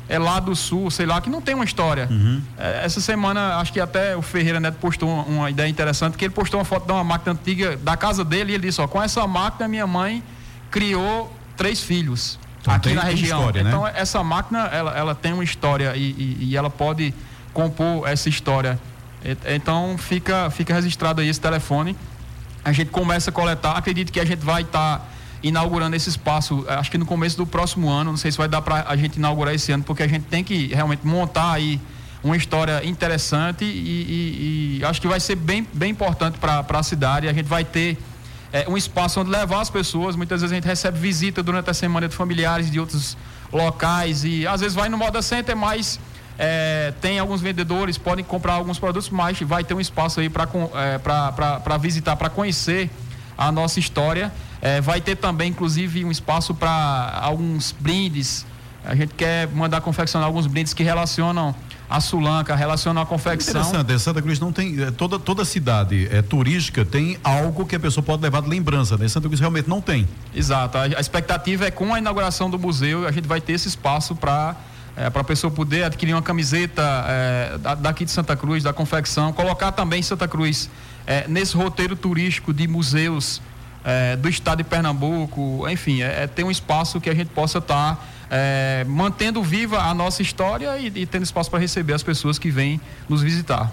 é 0.10 0.20
lá 0.20 0.40
do 0.40 0.56
sul, 0.56 0.90
sei 0.90 1.06
lá, 1.06 1.22
que 1.22 1.30
não 1.30 1.42
tem 1.42 1.56
uma 1.56 1.64
história. 1.64 2.08
Uhum. 2.10 2.42
É, 2.58 2.86
essa 2.86 3.00
semana, 3.00 3.58
acho 3.58 3.72
que 3.72 3.80
até 3.80 4.16
o 4.16 4.22
Ferreira 4.22 4.60
Neto 4.60 4.78
postou 4.80 5.10
uma, 5.10 5.24
uma, 5.24 5.50
ideia 5.50 5.68
interessante, 5.68 6.18
que 6.18 6.26
ele 6.26 6.34
postou 6.34 6.60
uma 6.60 6.66
foto 6.66 6.86
de 6.86 6.92
uma 6.92 7.04
máquina 7.04 7.34
antiga 7.34 7.78
da 7.78 7.96
casa 7.96 8.24
dele 8.24 8.52
e 8.52 8.56
ele 8.56 8.68
disse, 8.68 8.82
ó, 8.82 8.88
com 8.88 9.02
essa 9.02 9.26
máquina 9.28 9.68
minha 9.68 9.88
mãe 9.88 10.24
criou 10.72 11.32
três 11.56 11.82
filhos 11.82 12.40
então, 12.62 12.74
aqui 12.74 12.94
na 12.94 13.04
região. 13.04 13.40
História, 13.40 13.64
né? 13.64 13.70
então 13.70 13.88
essa 13.88 14.24
máquina, 14.24 14.66
ela, 14.72 14.98
ela 14.98 15.16
tem 15.16 15.34
uma 15.34 15.44
história 15.44 15.96
e, 15.96 16.12
e, 16.12 16.38
e 16.50 16.58
ela 16.58 16.70
pode 16.70 17.14
compor 17.54 18.08
essa 18.08 18.28
história 18.28 18.80
então 19.46 19.98
fica, 19.98 20.50
fica 20.50 20.74
registrado 20.74 21.22
aí 21.22 21.30
esse 21.30 21.40
telefone. 21.40 21.96
A 22.64 22.72
gente 22.72 22.92
começa 22.92 23.30
a 23.30 23.34
coletar. 23.34 23.78
Acredito 23.78 24.12
que 24.12 24.20
a 24.20 24.26
gente 24.26 24.44
vai 24.44 24.64
estar 24.64 25.00
tá 25.00 25.06
inaugurando 25.42 25.96
esse 25.96 26.10
espaço, 26.10 26.66
acho 26.70 26.90
que 26.90 26.98
no 26.98 27.06
começo 27.06 27.36
do 27.36 27.46
próximo 27.46 27.90
ano. 27.90 28.12
Não 28.12 28.18
sei 28.18 28.32
se 28.32 28.38
vai 28.38 28.48
dar 28.48 28.62
para 28.62 28.86
a 28.88 28.96
gente 28.96 29.18
inaugurar 29.18 29.54
esse 29.54 29.72
ano, 29.72 29.84
porque 29.84 30.04
a 30.04 30.08
gente 30.08 30.26
tem 30.26 30.44
que 30.44 30.68
realmente 30.68 31.06
montar 31.06 31.52
aí 31.52 31.80
uma 32.24 32.38
história 32.38 32.86
interessante 32.86 33.66
e, 33.66 33.68
e, 33.68 34.78
e 34.80 34.86
acho 34.86 35.02
que 35.02 35.08
vai 35.08 35.20
ser 35.20 35.36
bem, 35.36 35.68
bem 35.74 35.92
importante 35.92 36.38
para 36.38 36.66
a 36.68 36.84
cidade. 36.84 37.28
A 37.28 37.34
gente 37.34 37.48
vai 37.48 37.66
ter 37.66 37.98
é, 38.54 38.66
um 38.70 38.78
espaço 38.78 39.20
onde 39.20 39.30
levar 39.30 39.60
as 39.60 39.70
pessoas. 39.70 40.16
Muitas 40.16 40.40
vezes 40.42 40.54
a 40.54 40.56
gente 40.56 40.66
recebe 40.66 40.98
visita 40.98 41.44
durante 41.44 41.70
a 41.70 41.74
semana 41.74 42.08
de 42.08 42.16
familiares 42.16 42.72
de 42.72 42.80
outros 42.80 43.18
locais 43.52 44.24
e 44.24 44.48
às 44.48 44.62
vezes 44.62 44.74
vai 44.74 44.88
no 44.88 44.98
Moda 44.98 45.22
Center, 45.22 45.56
mas 45.56 46.00
é, 46.38 46.94
tem 47.02 47.20
alguns 47.20 47.42
vendedores, 47.42 47.98
podem 47.98 48.24
comprar 48.24 48.54
alguns 48.54 48.80
produtos, 48.80 49.10
mas 49.10 49.40
vai 49.42 49.64
ter 49.64 49.74
um 49.74 49.82
espaço 49.82 50.20
aí 50.20 50.30
para 50.30 50.48
é, 50.76 51.78
visitar, 51.78 52.16
para 52.16 52.30
conhecer 52.30 52.90
a 53.38 53.52
nossa 53.52 53.80
história. 53.80 54.32
É, 54.62 54.82
vai 54.82 55.02
ter 55.02 55.16
também, 55.16 55.50
inclusive, 55.50 56.06
um 56.06 56.12
espaço 56.12 56.54
para 56.54 57.20
alguns 57.22 57.76
brindes. 57.80 58.46
A 58.86 58.96
gente 58.96 59.14
quer 59.14 59.48
mandar 59.50 59.82
confeccionar 59.82 60.28
alguns 60.28 60.48
brindes 60.48 60.74
que 60.74 60.84
relacionam 60.84 61.56
a 61.90 62.00
Sulanca, 62.00 62.56
relaciona 62.56 63.02
a 63.02 63.06
confecção. 63.06 63.62
Interessante, 63.62 64.00
Santa 64.00 64.22
Cruz 64.22 64.40
não 64.40 64.52
tem, 64.52 64.82
é, 64.82 64.90
toda, 64.90 65.20
toda 65.20 65.46
cidade 65.46 66.08
é, 66.12 66.22
turística 66.22 66.84
tem 66.84 67.18
algo 67.24 67.66
que 67.66 67.76
a 67.76 67.80
pessoa 67.80 68.04
pode 68.04 68.22
levar 68.24 68.42
de 68.42 68.50
lembrança, 68.50 68.98
né? 68.98 69.08
Santa 69.08 69.28
Cruz 69.28 69.40
realmente 69.40 69.70
não 69.70 69.80
tem. 69.80 70.08
Exato, 70.34 70.78
a, 70.78 70.84
a 70.84 71.00
expectativa 71.00 71.66
é 71.66 71.72
com 71.72 71.94
a 71.94 72.00
inauguração 72.00 72.50
do 72.50 72.58
museu, 72.58 73.08
a 73.08 73.12
gente 73.12 73.28
vai 73.28 73.40
ter 73.40 73.54
esse 73.54 73.68
espaço 73.68 74.16
para 74.16 74.56
é, 74.96 75.10
para 75.10 75.22
a 75.22 75.24
pessoa 75.24 75.52
poder 75.52 75.84
adquirir 75.84 76.14
uma 76.14 76.22
camiseta 76.22 76.82
é, 77.08 77.58
daqui 77.80 78.06
de 78.06 78.12
Santa 78.12 78.36
Cruz, 78.36 78.64
da 78.64 78.74
confecção, 78.74 79.34
colocar 79.34 79.72
também 79.72 80.02
Santa 80.02 80.28
Cruz 80.28 80.70
é, 81.06 81.28
nesse 81.28 81.56
roteiro 81.58 81.96
turístico 81.96 82.54
de 82.54 82.68
museus 82.68 83.42
é, 83.84 84.16
do 84.16 84.30
estado 84.30 84.60
de 84.60 84.64
Pernambuco, 84.64 85.68
enfim, 85.70 86.02
é, 86.02 86.24
é 86.24 86.28
ter 86.28 86.44
um 86.44 86.52
espaço 86.52 87.02
que 87.02 87.10
a 87.10 87.16
gente 87.16 87.30
possa 87.30 87.58
estar 87.58 87.96
tá, 87.96 88.02
é, 88.36 88.84
mantendo 88.90 89.44
viva 89.44 89.80
a 89.80 89.94
nossa 89.94 90.24
história 90.24 90.76
e, 90.80 90.88
e 90.88 91.06
tendo 91.06 91.22
espaço 91.22 91.52
para 91.52 91.60
receber 91.60 91.94
as 91.94 92.02
pessoas 92.02 92.40
que 92.40 92.50
vêm 92.50 92.82
nos 93.08 93.22
visitar. 93.22 93.72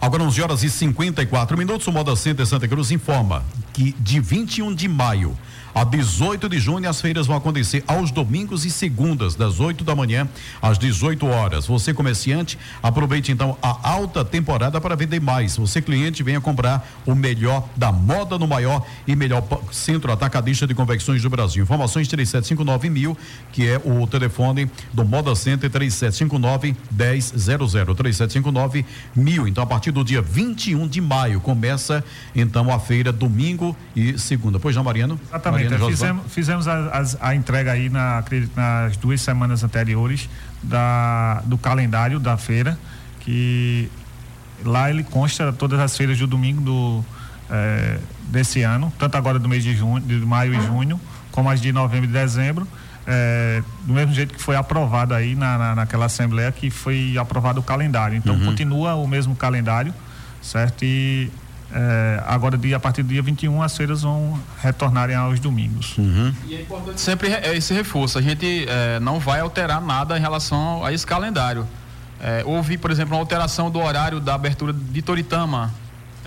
Agora 0.00 0.22
11 0.22 0.40
horas 0.40 0.62
e 0.62 0.70
54 0.70 1.58
minutos, 1.58 1.86
o 1.86 1.92
Moda 1.92 2.16
Center 2.16 2.46
Santa 2.46 2.66
Cruz 2.66 2.90
informa 2.90 3.44
que 3.74 3.94
de 4.00 4.18
21 4.18 4.74
de 4.74 4.88
maio 4.88 5.36
a 5.74 5.84
18 5.84 6.48
de 6.48 6.58
junho, 6.58 6.88
as 6.88 7.00
feiras 7.00 7.26
vão 7.26 7.36
acontecer 7.36 7.84
aos 7.86 8.10
domingos 8.10 8.64
e 8.64 8.70
segundas, 8.70 9.36
das 9.36 9.60
8 9.60 9.84
da 9.84 9.94
manhã 9.94 10.28
às 10.60 10.78
18 10.78 11.26
horas. 11.26 11.66
Você, 11.66 11.94
comerciante, 11.94 12.58
aproveite 12.82 13.30
então 13.30 13.56
a 13.62 13.88
alta 13.88 14.24
temporada 14.24 14.80
para 14.80 14.96
vender 14.96 15.20
mais. 15.20 15.56
Você, 15.56 15.80
cliente, 15.80 16.22
venha 16.22 16.40
comprar 16.40 16.88
o 17.06 17.14
melhor 17.14 17.68
da 17.76 17.92
moda 17.92 18.38
no 18.38 18.48
maior 18.48 18.84
e 19.06 19.14
melhor 19.14 19.44
centro 19.70 20.10
atacadista 20.10 20.66
de 20.66 20.74
convecções 20.74 21.22
do 21.22 21.30
Brasil. 21.30 21.62
Informações 21.62 22.08
3759 22.08 22.90
mil, 22.90 23.16
que 23.52 23.68
é 23.68 23.80
o 23.84 23.97
telefone 24.06 24.70
do 24.92 25.04
Moda 25.04 25.34
Center 25.34 25.70
3759 25.70 26.76
1000 26.90 27.94
3759 27.94 28.86
mil. 29.14 29.48
Então, 29.48 29.62
a 29.62 29.66
partir 29.66 29.90
do 29.90 30.04
dia 30.04 30.22
21 30.22 30.86
de 30.86 31.00
maio 31.00 31.40
começa 31.40 32.04
então 32.34 32.72
a 32.72 32.78
feira 32.78 33.12
domingo 33.12 33.76
e 33.94 34.18
segunda. 34.18 34.58
Pois 34.58 34.74
não, 34.76 34.84
Mariano? 34.84 35.18
Exatamente. 35.28 35.74
Então, 35.74 35.88
fizemos, 35.88 36.32
fizemos 36.32 36.68
a, 36.68 37.02
a, 37.20 37.28
a, 37.28 37.34
entrega 37.34 37.72
aí 37.72 37.88
na, 37.88 38.24
nas 38.54 38.96
duas 38.96 39.20
semanas 39.20 39.64
anteriores 39.64 40.28
da, 40.62 41.42
do 41.44 41.56
calendário 41.56 42.18
da 42.18 42.36
feira, 42.36 42.78
que 43.20 43.88
lá 44.64 44.90
ele 44.90 45.02
consta 45.02 45.52
todas 45.52 45.78
as 45.78 45.96
feiras 45.96 46.18
do 46.18 46.26
domingo 46.26 46.60
do, 46.60 47.04
é, 47.50 47.98
desse 48.24 48.62
ano, 48.62 48.92
tanto 48.98 49.16
agora 49.16 49.38
do 49.38 49.48
mês 49.48 49.62
de, 49.62 49.74
junho, 49.74 50.00
de 50.00 50.14
maio 50.16 50.54
e 50.54 50.60
junho, 50.66 51.00
como 51.30 51.48
as 51.48 51.60
de 51.60 51.72
novembro 51.72 52.08
e 52.08 52.12
dezembro. 52.12 52.66
É, 53.10 53.62
do 53.84 53.94
mesmo 53.94 54.12
jeito 54.12 54.34
que 54.34 54.42
foi 54.42 54.54
aprovado 54.54 55.14
aí 55.14 55.34
na, 55.34 55.56
na, 55.56 55.74
naquela 55.76 56.04
assembleia 56.04 56.52
que 56.52 56.68
foi 56.68 57.16
aprovado 57.16 57.58
o 57.58 57.62
calendário. 57.62 58.14
Então 58.14 58.34
uhum. 58.34 58.44
continua 58.44 58.96
o 58.96 59.08
mesmo 59.08 59.34
calendário, 59.34 59.94
certo? 60.42 60.84
E 60.84 61.30
é, 61.72 62.22
agora, 62.26 62.56
dia, 62.56 62.76
a 62.76 62.80
partir 62.80 63.02
do 63.02 63.08
dia 63.08 63.22
21, 63.22 63.62
as 63.62 63.76
feiras 63.76 64.02
vão 64.02 64.38
retornarem 64.62 65.14
aos 65.14 65.38
domingos. 65.38 65.96
Uhum. 65.98 66.34
E 66.46 66.56
é 66.56 66.62
importante 66.62 67.00
sempre 67.00 67.28
esse 67.54 67.74
reforço. 67.74 68.18
A 68.18 68.22
gente 68.22 68.66
é, 68.68 68.98
não 69.00 69.18
vai 69.18 69.40
alterar 69.40 69.80
nada 69.80 70.16
em 70.16 70.20
relação 70.20 70.84
a 70.84 70.92
esse 70.92 71.06
calendário. 71.06 71.66
É, 72.20 72.42
houve, 72.44 72.78
por 72.78 72.90
exemplo, 72.90 73.14
uma 73.14 73.20
alteração 73.20 73.70
do 73.70 73.78
horário 73.78 74.18
da 74.18 74.34
abertura 74.34 74.72
de 74.72 75.02
Toritama. 75.02 75.72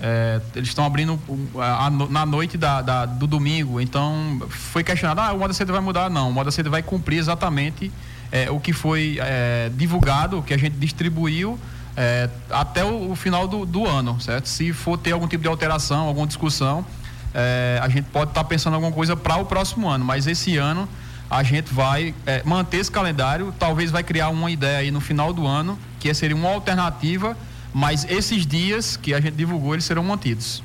É, 0.04 0.40
eles 0.56 0.68
estão 0.68 0.84
abrindo 0.84 1.18
a, 1.56 1.86
a, 1.86 1.90
na 1.90 2.26
noite 2.26 2.58
da, 2.58 2.82
da, 2.82 3.06
do 3.06 3.26
domingo. 3.26 3.80
Então, 3.80 4.42
foi 4.48 4.82
questionado: 4.82 5.20
ah, 5.20 5.32
o 5.32 5.38
Moda 5.38 5.54
Center 5.54 5.72
vai 5.72 5.82
mudar? 5.82 6.10
Não, 6.10 6.28
o 6.28 6.32
Moda 6.32 6.50
Center 6.50 6.70
vai 6.70 6.82
cumprir 6.82 7.18
exatamente 7.18 7.92
é, 8.32 8.50
o 8.50 8.58
que 8.58 8.72
foi 8.72 9.18
divulgado, 9.74 10.38
o 10.38 10.42
que 10.42 10.52
a 10.52 10.58
gente 10.58 10.76
distribuiu 10.76 11.58
é, 11.96 12.28
até 12.50 12.84
o, 12.84 13.10
o 13.10 13.16
final 13.16 13.46
do, 13.46 13.64
do, 13.66 13.86
ano, 13.86 14.20
certo? 14.20 14.48
Se 14.48 14.72
for 14.72 14.96
ter 14.98 15.12
algum 15.12 15.28
tipo 15.28 15.42
de 15.42 15.48
alteração, 15.48 16.06
alguma 16.06 16.26
discussão, 16.26 16.84
é, 17.34 17.78
a 17.82 17.88
gente 17.88 18.06
pode 18.06 18.30
estar 18.30 18.42
tá 18.42 18.48
pensando 18.48 18.74
alguma 18.74 18.92
coisa 18.92 19.16
para 19.16 19.36
o 19.36 19.44
próximo 19.44 19.88
ano, 19.88 20.04
mas 20.04 20.26
esse 20.26 20.56
ano 20.56 20.88
a 21.30 21.42
gente 21.42 21.72
vai 21.72 22.14
é, 22.26 22.42
manter 22.44 22.78
esse 22.78 22.90
calendário, 22.90 23.54
talvez 23.58 23.90
vai 23.90 24.02
criar 24.02 24.28
uma 24.28 24.50
ideia 24.50 24.78
aí 24.78 24.90
no 24.90 25.00
final 25.00 25.32
do 25.32 25.46
ano, 25.46 25.78
que 25.98 26.12
seria 26.12 26.36
uma 26.36 26.50
alternativa, 26.50 27.36
mas 27.72 28.04
esses 28.08 28.46
dias 28.46 28.96
que 28.96 29.14
a 29.14 29.20
gente 29.20 29.34
divulgou, 29.34 29.74
eles 29.74 29.84
serão 29.84 30.02
mantidos. 30.02 30.62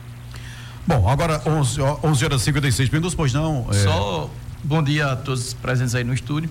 Bom, 0.86 1.08
agora 1.10 1.42
11, 1.46 1.82
11 2.04 2.26
horas 2.26 2.42
e 2.42 2.46
56 2.46 2.90
minutos, 2.90 3.16
pois 3.16 3.34
não? 3.34 3.68
É... 3.70 3.74
Só 3.74 4.30
bom 4.64 4.82
dia 4.82 5.12
a 5.12 5.16
todos 5.16 5.54
presentes 5.54 5.94
aí 5.96 6.04
no 6.04 6.14
estúdio 6.14 6.50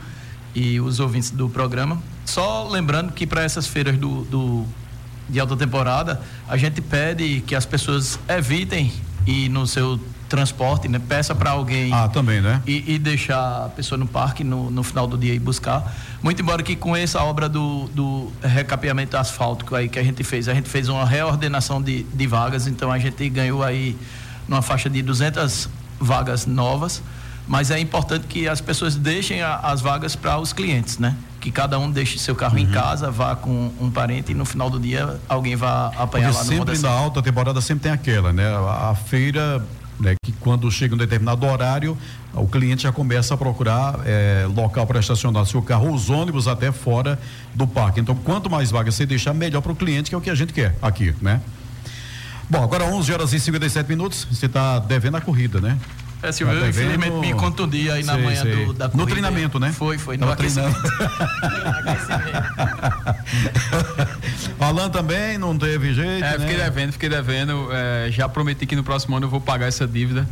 e 0.55 0.81
os 0.81 1.01
ouvintes 1.01 1.31
do 1.31 1.49
programa. 1.49 2.03
Só 2.25 2.69
lembrando 2.69 3.13
que 3.13 3.27
para 3.27 3.43
essas 3.43 3.67
feiras 3.67 3.97
do, 3.97 4.23
do, 4.25 4.67
de 5.29 5.39
alta 5.39 5.57
temporada, 5.57 6.21
a 6.49 6.57
gente 6.57 6.81
pede 6.81 7.43
que 7.47 7.55
as 7.55 7.67
pessoas 7.67 8.19
evitem 8.29 8.93
ir 9.27 9.49
no 9.49 9.67
seu 9.67 10.01
transporte, 10.29 10.89
né? 10.89 10.99
Peça 10.99 11.35
para 11.35 11.51
alguém. 11.51 11.93
Ah, 11.93 12.09
também, 12.09 12.41
né? 12.41 12.61
E, 12.67 12.95
e, 12.95 12.99
deixar 12.99 13.67
a 13.67 13.69
pessoa 13.69 13.99
no 13.99 14.07
parque 14.07 14.43
no, 14.43 14.71
no 14.71 14.83
final 14.83 15.07
do 15.07 15.17
dia 15.17 15.35
e 15.35 15.39
buscar. 15.39 15.95
Muito 16.23 16.43
embora 16.43 16.63
que 16.63 16.75
com 16.75 16.97
essa 16.97 17.23
obra 17.23 17.49
do, 17.49 17.89
do 17.89 18.33
recapeamento 18.43 19.17
asfáltico 19.17 19.75
aí 19.75 19.89
que 19.89 19.99
a 19.99 20.03
gente 20.03 20.23
fez, 20.25 20.49
a 20.49 20.55
gente 20.55 20.69
fez 20.69 20.89
uma 20.89 21.05
reordenação 21.05 21.81
de, 21.81 22.03
de 22.03 22.27
vagas, 22.27 22.67
então 22.67 22.91
a 22.91 22.99
gente 22.99 23.29
ganhou 23.29 23.63
aí 23.63 23.97
numa 24.49 24.63
faixa 24.63 24.91
de 24.91 25.03
200 25.03 25.69
vagas 25.99 26.47
novas, 26.47 27.03
mas 27.47 27.71
é 27.71 27.79
importante 27.79 28.27
que 28.27 28.49
as 28.49 28.61
pessoas 28.61 28.97
deixem 28.97 29.43
a, 29.43 29.57
as 29.57 29.81
vagas 29.81 30.17
para 30.17 30.39
os 30.39 30.53
clientes, 30.53 30.99
né? 30.99 31.17
que 31.47 31.53
cada 31.53 31.79
um 31.79 31.89
deixe 31.89 32.19
seu 32.19 32.35
carro 32.35 32.55
uhum. 32.55 32.63
em 32.63 32.67
casa, 32.67 33.09
vá 33.09 33.37
com 33.37 33.71
um 33.81 33.89
parente 33.89 34.33
e 34.33 34.35
no 34.35 34.45
final 34.45 34.69
do 34.69 34.81
dia 34.81 35.21
alguém 35.29 35.55
vá 35.55 35.93
apanhar 35.97 36.33
Porque 36.33 36.39
lá 36.39 36.45
no 36.45 36.45
sempre 36.45 36.79
na 36.79 36.91
alta 36.91 37.23
temporada 37.23 37.61
sempre 37.61 37.85
tem 37.85 37.93
aquela, 37.93 38.33
né? 38.33 38.49
A, 38.49 38.91
a 38.91 38.95
feira 38.97 39.65
né, 39.99 40.15
que 40.23 40.33
quando 40.33 40.71
chega 40.71 40.95
um 40.95 40.99
determinado 40.99 41.47
horário, 41.47 41.97
o 42.35 42.47
cliente 42.47 42.83
já 42.83 42.93
começa 42.93 43.35
a 43.35 43.37
procurar 43.37 44.01
é, 44.05 44.47
local 44.55 44.87
para 44.87 45.01
estacionar 45.01 45.47
seu 45.47 45.63
carro, 45.63 45.93
os 45.93 46.11
ônibus 46.11 46.47
até 46.49 46.71
fora 46.71 47.19
do 47.55 47.67
parque. 47.67 48.01
Então, 48.01 48.15
quanto 48.15 48.51
mais 48.51 48.71
vagas 48.71 48.95
você 48.95 49.07
deixar, 49.07 49.33
melhor 49.33 49.61
para 49.61 49.73
o 49.73 49.77
cliente, 49.77 50.11
que 50.11 50.15
é 50.15 50.19
o 50.19 50.21
que 50.21 50.31
a 50.31 50.35
gente 50.35 50.53
quer 50.53 50.77
aqui, 50.83 51.15
né? 51.21 51.41
Bom, 52.49 52.63
agora 52.63 52.85
11 52.85 53.13
horas 53.13 53.33
e 53.33 53.41
57 53.41 53.89
minutos, 53.89 54.27
você 54.31 54.47
está 54.47 54.79
devendo 54.79 55.17
a 55.17 55.21
corrida, 55.21 55.61
né? 55.61 55.77
É, 56.23 56.33
Silvio, 56.33 56.59
tá 56.59 56.65
eu 56.65 56.71
infelizmente 56.71 57.17
me 57.19 57.35
contundi 57.35 57.91
aí 57.91 58.03
sei, 58.03 58.15
na 58.15 58.19
manhã 58.19 58.43
do, 58.43 58.73
da 58.73 58.89
corrida. 58.89 58.97
No 58.97 59.07
treinamento, 59.07 59.61
né? 59.61 59.73
Foi, 59.73 59.99
foi, 59.99 60.17
no 60.17 60.31
aquecimento. 60.31 60.77
Alan 64.59 64.91
também 64.91 65.39
não 65.39 65.57
teve 65.57 65.95
jeito. 65.95 66.25
É, 66.25 66.33
fiquei 66.39 66.57
né? 66.57 66.65
devendo, 66.65 66.93
fiquei 66.93 67.09
devendo. 67.09 67.69
É, 67.71 68.09
já 68.11 68.29
prometi 68.29 68.67
que 68.67 68.75
no 68.75 68.83
próximo 68.83 69.17
ano 69.17 69.27
eu 69.27 69.31
vou 69.31 69.41
pagar 69.41 69.67
essa 69.67 69.87
dívida. 69.87 70.29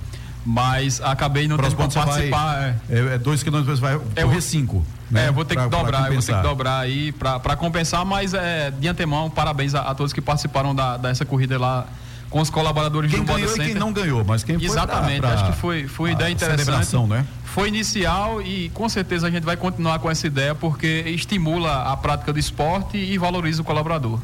Mas 0.46 1.00
acabei 1.00 1.48
não 1.48 1.56
tendo 1.56 1.74
como 1.74 1.90
participar. 1.90 2.54
Vai, 2.56 2.74
é, 2.90 3.14
é, 3.14 3.18
dois 3.18 3.42
quilômetros 3.42 3.78
vai 3.78 3.98
correr 3.98 4.40
cinco. 4.42 4.84
Né? 5.10 5.28
É, 5.28 5.32
vou 5.32 5.44
ter 5.44 5.54
pra, 5.54 5.64
que 5.64 5.70
dobrar, 5.70 6.10
vou 6.12 6.22
ter 6.22 6.34
que 6.34 6.42
dobrar 6.42 6.78
aí 6.80 7.12
para 7.12 7.56
compensar, 7.56 8.04
mas 8.04 8.34
é, 8.34 8.70
de 8.70 8.86
antemão, 8.86 9.30
parabéns 9.30 9.74
a, 9.74 9.80
a 9.82 9.94
todos 9.94 10.12
que 10.12 10.20
participaram 10.20 10.74
da, 10.74 10.98
dessa 10.98 11.24
corrida 11.24 11.58
lá 11.58 11.86
com 12.34 12.40
os 12.40 12.50
colaboradores 12.50 13.12
quem 13.12 13.20
do 13.20 13.26
ganhou 13.26 13.48
Moda 13.48 13.62
e 13.62 13.66
quem 13.66 13.74
não 13.76 13.92
ganhou, 13.92 14.24
mas 14.24 14.42
quem 14.42 14.58
foi 14.58 14.66
Exatamente, 14.66 15.20
pra, 15.20 15.30
pra 15.30 15.40
acho 15.40 15.52
que 15.52 15.56
foi, 15.56 15.86
foi 15.86 16.10
ideia 16.10 16.30
interessante. 16.30 16.96
Né? 17.06 17.24
Foi 17.44 17.68
inicial 17.68 18.42
e 18.42 18.70
com 18.70 18.88
certeza 18.88 19.28
a 19.28 19.30
gente 19.30 19.44
vai 19.44 19.56
continuar 19.56 20.00
com 20.00 20.10
essa 20.10 20.26
ideia 20.26 20.52
porque 20.52 21.04
estimula 21.06 21.84
a 21.84 21.96
prática 21.96 22.32
do 22.32 22.38
esporte 22.40 22.96
e 22.96 23.16
valoriza 23.18 23.62
o 23.62 23.64
colaborador. 23.64 24.18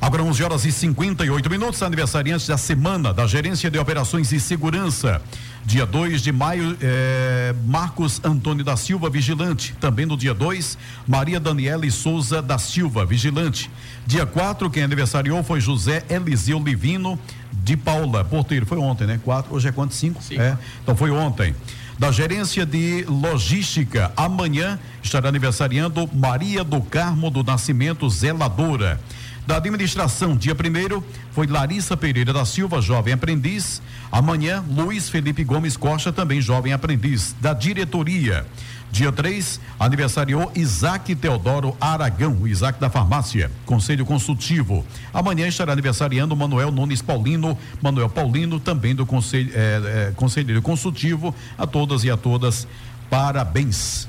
Agora 0.00 0.22
11 0.22 0.44
horas 0.44 0.64
e 0.64 0.70
58 0.70 1.50
minutos, 1.50 1.82
aniversariantes 1.82 2.46
da 2.46 2.56
semana 2.56 3.12
da 3.12 3.26
Gerência 3.26 3.68
de 3.68 3.78
Operações 3.80 4.30
e 4.30 4.38
Segurança. 4.38 5.20
Dia 5.66 5.84
2 5.84 6.22
de 6.22 6.30
maio, 6.30 6.76
eh, 6.80 7.52
Marcos 7.66 8.20
Antônio 8.22 8.64
da 8.64 8.76
Silva, 8.76 9.10
vigilante. 9.10 9.74
Também 9.80 10.06
no 10.06 10.16
dia 10.16 10.32
2, 10.32 10.78
Maria 11.06 11.40
Daniela 11.40 11.90
Souza 11.90 12.40
da 12.40 12.58
Silva, 12.58 13.04
vigilante. 13.04 13.68
Dia 14.06 14.24
4, 14.24 14.70
quem 14.70 14.84
aniversariou 14.84 15.42
foi 15.42 15.60
José 15.60 16.04
Eliseu 16.08 16.60
Livino 16.60 17.18
de 17.52 17.76
Paula, 17.76 18.24
porteiro. 18.24 18.64
Foi 18.66 18.78
ontem, 18.78 19.04
né? 19.04 19.20
Quatro, 19.24 19.52
hoje 19.52 19.68
é 19.68 19.72
quanto? 19.72 19.94
Cinco? 19.94 20.22
Cinco. 20.22 20.40
É, 20.40 20.56
então 20.80 20.94
foi 20.94 21.10
ontem 21.10 21.54
da 21.98 22.12
gerência 22.12 22.64
de 22.64 23.04
logística. 23.08 24.12
Amanhã 24.16 24.78
estará 25.02 25.28
aniversariando 25.28 26.08
Maria 26.14 26.62
do 26.62 26.80
Carmo 26.80 27.28
do 27.28 27.42
Nascimento 27.42 28.08
Zeladora. 28.08 29.00
Da 29.48 29.56
administração, 29.56 30.36
dia 30.36 30.54
primeiro, 30.54 31.02
foi 31.32 31.46
Larissa 31.46 31.96
Pereira 31.96 32.34
da 32.34 32.44
Silva, 32.44 32.82
jovem 32.82 33.14
aprendiz. 33.14 33.80
Amanhã, 34.12 34.62
Luiz 34.68 35.08
Felipe 35.08 35.42
Gomes 35.42 35.74
Costa, 35.74 36.12
também 36.12 36.38
jovem 36.38 36.74
aprendiz. 36.74 37.34
Da 37.40 37.54
diretoria. 37.54 38.44
Dia 38.92 39.10
3, 39.10 39.58
aniversariou 39.80 40.52
Isaac 40.54 41.14
Teodoro 41.14 41.74
Aragão, 41.80 42.46
Isaac 42.46 42.78
da 42.78 42.90
Farmácia, 42.90 43.50
Conselho 43.64 44.04
Consultivo. 44.04 44.84
Amanhã 45.14 45.48
estará 45.48 45.72
aniversariando 45.72 46.36
Manuel 46.36 46.70
Nunes 46.70 47.00
Paulino, 47.00 47.56
Manuel 47.80 48.10
Paulino, 48.10 48.60
também 48.60 48.94
do 48.94 49.06
Conselho, 49.06 49.50
é, 49.54 50.08
é, 50.08 50.12
Conselheiro 50.14 50.60
Consultivo. 50.60 51.34
A 51.56 51.66
todas 51.66 52.04
e 52.04 52.10
a 52.10 52.18
todas, 52.18 52.68
parabéns. 53.08 54.06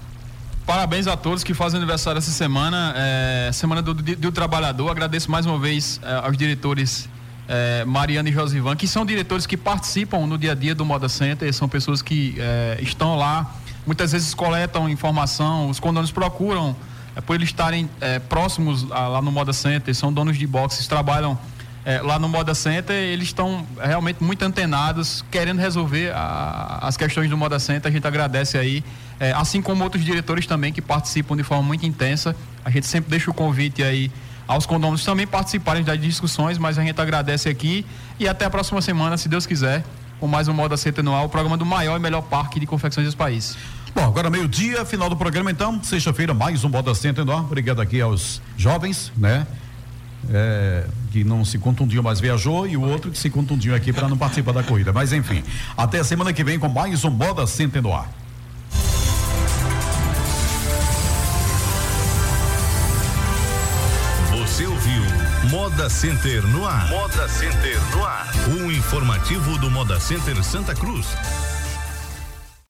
Parabéns 0.69 1.08
a 1.08 1.17
todos 1.17 1.43
que 1.43 1.55
fazem 1.55 1.79
aniversário 1.79 2.19
essa 2.19 2.29
semana, 2.29 2.93
é, 2.95 3.49
semana 3.51 3.82
do, 3.82 3.91
do, 3.91 4.15
do, 4.15 4.32
trabalhador. 4.32 4.91
Agradeço 4.91 5.32
mais 5.32 5.43
uma 5.47 5.58
vez 5.58 5.99
é, 6.03 6.13
aos 6.23 6.38
diretores 6.38 7.10
é, 7.47 7.84
Mariana 7.86 8.29
e 8.29 8.32
Josivan, 8.32 8.75
que 8.75 8.88
são 8.88 9.03
diretores 9.03 9.47
que 9.47 9.58
participam 9.58 10.27
no 10.27 10.38
dia 10.38 10.51
a 10.51 10.55
dia 10.55 10.75
do 10.75 10.86
Moda 10.86 11.10
Center, 11.10 11.51
são 11.55 11.67
pessoas 11.67 12.03
que 12.03 12.36
é, 12.38 12.77
estão 12.84 13.17
lá, 13.17 13.51
muitas 13.84 14.12
vezes 14.12 14.36
coletam 14.36 14.88
informação, 14.88 15.71
os 15.71 15.79
condomínios 15.79 16.12
procuram, 16.12 16.75
é, 17.15 17.21
por 17.21 17.34
eles 17.36 17.49
estarem 17.49 17.89
é, 17.99 18.19
próximos 18.19 18.86
a, 18.91 19.08
lá 19.08 19.23
no 19.23 19.32
Moda 19.32 19.53
Center, 19.53 19.95
são 19.95 20.13
donos 20.13 20.38
de 20.38 20.45
boxes, 20.45 20.88
trabalham 20.88 21.36
é, 21.89 22.04
lá 22.04 22.19
no 22.19 22.30
Moda 22.30 22.54
Center, 22.54 22.95
eles 22.95 23.30
estão 23.30 23.65
realmente 23.82 24.23
muito 24.23 24.43
antenados, 24.45 25.25
querendo 25.32 25.58
resolver 25.58 26.12
a, 26.13 26.78
as 26.84 26.95
questões 26.95 27.28
do 27.32 27.36
Moda 27.36 27.58
Center. 27.58 27.89
A 27.89 27.91
gente 27.91 28.06
agradece 28.06 28.60
aí, 28.60 28.84
é, 29.19 29.32
assim 29.32 29.60
como 29.60 29.84
outros 29.84 30.06
diretores 30.06 30.45
também 30.45 30.71
que 30.71 30.84
participam 30.84 31.36
de 31.36 31.41
forma 31.41 31.63
muito 31.63 31.88
intensa. 31.88 32.36
A 32.63 32.69
gente 32.69 32.86
sempre 32.86 33.10
deixa 33.10 33.32
o 33.32 33.34
convite 33.34 33.82
aí 33.82 34.12
aos 34.47 34.67
condôminos 34.67 35.04
também 35.04 35.25
participarem 35.25 35.84
das 35.84 35.99
discussões, 35.99 36.60
mas 36.60 36.78
a 36.78 36.84
gente 36.84 37.02
agradece 37.02 37.49
aqui 37.49 37.84
e 38.19 38.28
até 38.28 38.45
a 38.45 38.52
próxima 38.52 38.84
semana, 38.84 39.17
se 39.17 39.28
Deus 39.28 39.47
quiser, 39.47 39.84
com 40.19 40.28
mais 40.28 40.47
um 40.47 40.54
Moda 40.54 40.78
Center 40.78 41.04
ar, 41.08 41.23
o 41.23 41.30
programa 41.30 41.58
do 41.58 41.65
maior 41.65 41.97
e 41.97 41.99
melhor 41.99 42.21
parque 42.21 42.60
de 42.60 42.67
confecções 42.67 43.08
dos 43.08 43.15
países. 43.15 43.58
Bom, 43.95 44.04
agora 44.04 44.30
meio-dia, 44.30 44.86
final 44.86 45.10
do 45.10 45.17
programa 45.17 45.49
então, 45.49 45.82
sexta-feira, 45.84 46.36
mais 46.36 46.63
um 46.63 46.69
Moda 46.69 46.93
Center 46.93 47.28
ar. 47.28 47.39
Obrigado 47.39 47.82
aqui 47.82 47.99
aos 47.99 48.43
jovens, 48.56 49.12
né? 49.17 49.47
É, 50.32 50.86
que 51.12 51.23
não 51.23 51.45
se 51.45 51.58
contundiu, 51.58 52.03
mas 52.03 52.19
viajou, 52.19 52.67
e 52.67 52.75
o 52.75 52.82
outro 52.82 53.12
que 53.12 53.17
se 53.17 53.29
contundiu 53.29 53.75
aqui 53.75 53.93
para 53.93 54.08
não 54.08 54.17
participar 54.17 54.51
da 54.51 54.63
corrida. 54.63 54.91
Mas 54.91 55.13
enfim, 55.13 55.43
até 55.77 56.03
semana 56.03 56.34
que 56.34 56.43
vem 56.43 56.60
com 56.60 56.67
mais 56.67 57.03
um 57.03 57.10
Moda 57.10 57.45
Center 57.47 57.82
no 57.82 57.93
ar. 57.93 58.10
Você 64.32 64.65
ouviu 64.65 65.01
Moda 65.49 65.89
Center 65.89 66.45
no 66.47 66.67
ar. 66.67 66.89
Moda 66.89 67.27
Center 67.29 67.79
no 67.95 68.03
ar. 68.03 68.29
Um 68.49 68.71
informativo 68.71 69.58
do 69.58 69.71
Moda 69.71 69.99
Center 69.99 70.43
Santa 70.43 70.75
Cruz. 70.75 71.08